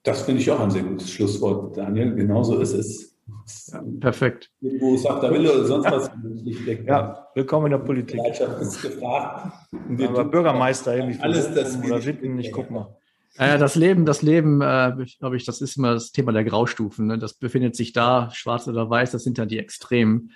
[0.03, 2.15] Das finde ich auch ein sehr gutes Schlusswort, Daniel.
[2.15, 3.17] Genauso ist es.
[3.73, 4.51] Ja, perfekt.
[4.61, 6.11] Wo sagt der Wille oder sonst was.
[6.87, 8.21] ja, willkommen in der Politik.
[8.61, 9.53] ist gefragt.
[9.73, 12.97] Aber Bürgermeister irgendwie alles das oder Sitten, ich guck mal.
[13.39, 17.07] Äh, das Leben, das Leben, äh, glaube ich, das ist immer das Thema der Graustufen.
[17.07, 17.19] Ne?
[17.19, 20.31] Das befindet sich da, schwarz oder weiß, das sind dann die Extremen.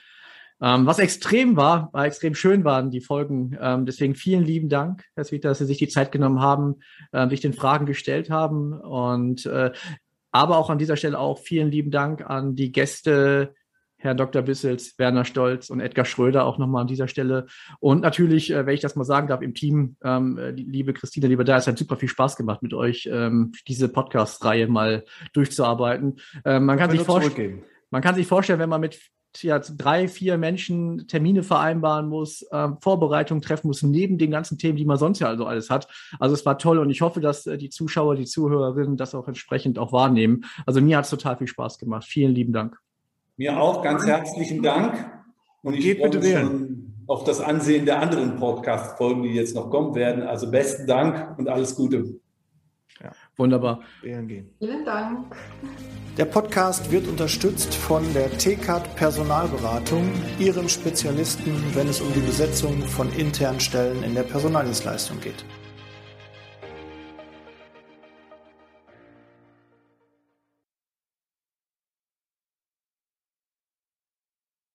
[0.62, 3.56] Ähm, was extrem war, war extrem schön waren die Folgen.
[3.60, 6.76] Ähm, deswegen vielen lieben Dank, Herr Swieter, dass Sie sich die Zeit genommen haben,
[7.12, 8.72] äh, sich den Fragen gestellt haben.
[8.72, 9.72] Und äh,
[10.32, 13.54] aber auch an dieser Stelle auch vielen lieben Dank an die Gäste,
[13.96, 14.42] Herr Dr.
[14.42, 17.46] Bissels, Werner Stolz und Edgar Schröder auch nochmal an dieser Stelle.
[17.80, 21.44] Und natürlich, äh, wenn ich das mal sagen darf, im Team, ähm, liebe Christine, liebe
[21.44, 26.16] da, es hat super viel Spaß gemacht, mit euch ähm, diese Podcast-Reihe mal durchzuarbeiten.
[26.44, 27.06] Ähm, man, kann sich
[27.90, 28.98] man kann sich vorstellen, wenn man mit
[29.38, 34.76] ja, drei, vier Menschen Termine vereinbaren muss, äh, Vorbereitungen treffen muss, neben den ganzen Themen,
[34.76, 35.88] die man sonst ja also alles hat.
[36.18, 39.28] Also es war toll und ich hoffe, dass äh, die Zuschauer, die Zuhörerinnen das auch
[39.28, 40.44] entsprechend auch wahrnehmen.
[40.66, 42.04] Also mir hat es total viel Spaß gemacht.
[42.04, 42.78] Vielen lieben Dank.
[43.36, 45.10] Mir auch ganz herzlichen Dank.
[45.62, 47.04] Und ich Geht bitte wählen.
[47.06, 50.22] auf das Ansehen der anderen Podcast-Folgen, die jetzt noch kommen werden.
[50.22, 52.20] Also besten Dank und alles Gute.
[53.40, 53.80] Wunderbar.
[54.02, 55.34] Vielen Dank.
[56.18, 62.82] Der Podcast wird unterstützt von der TCAT Personalberatung, ihrem Spezialisten, wenn es um die Besetzung
[62.82, 65.46] von internen Stellen in der Personaldienstleistung geht.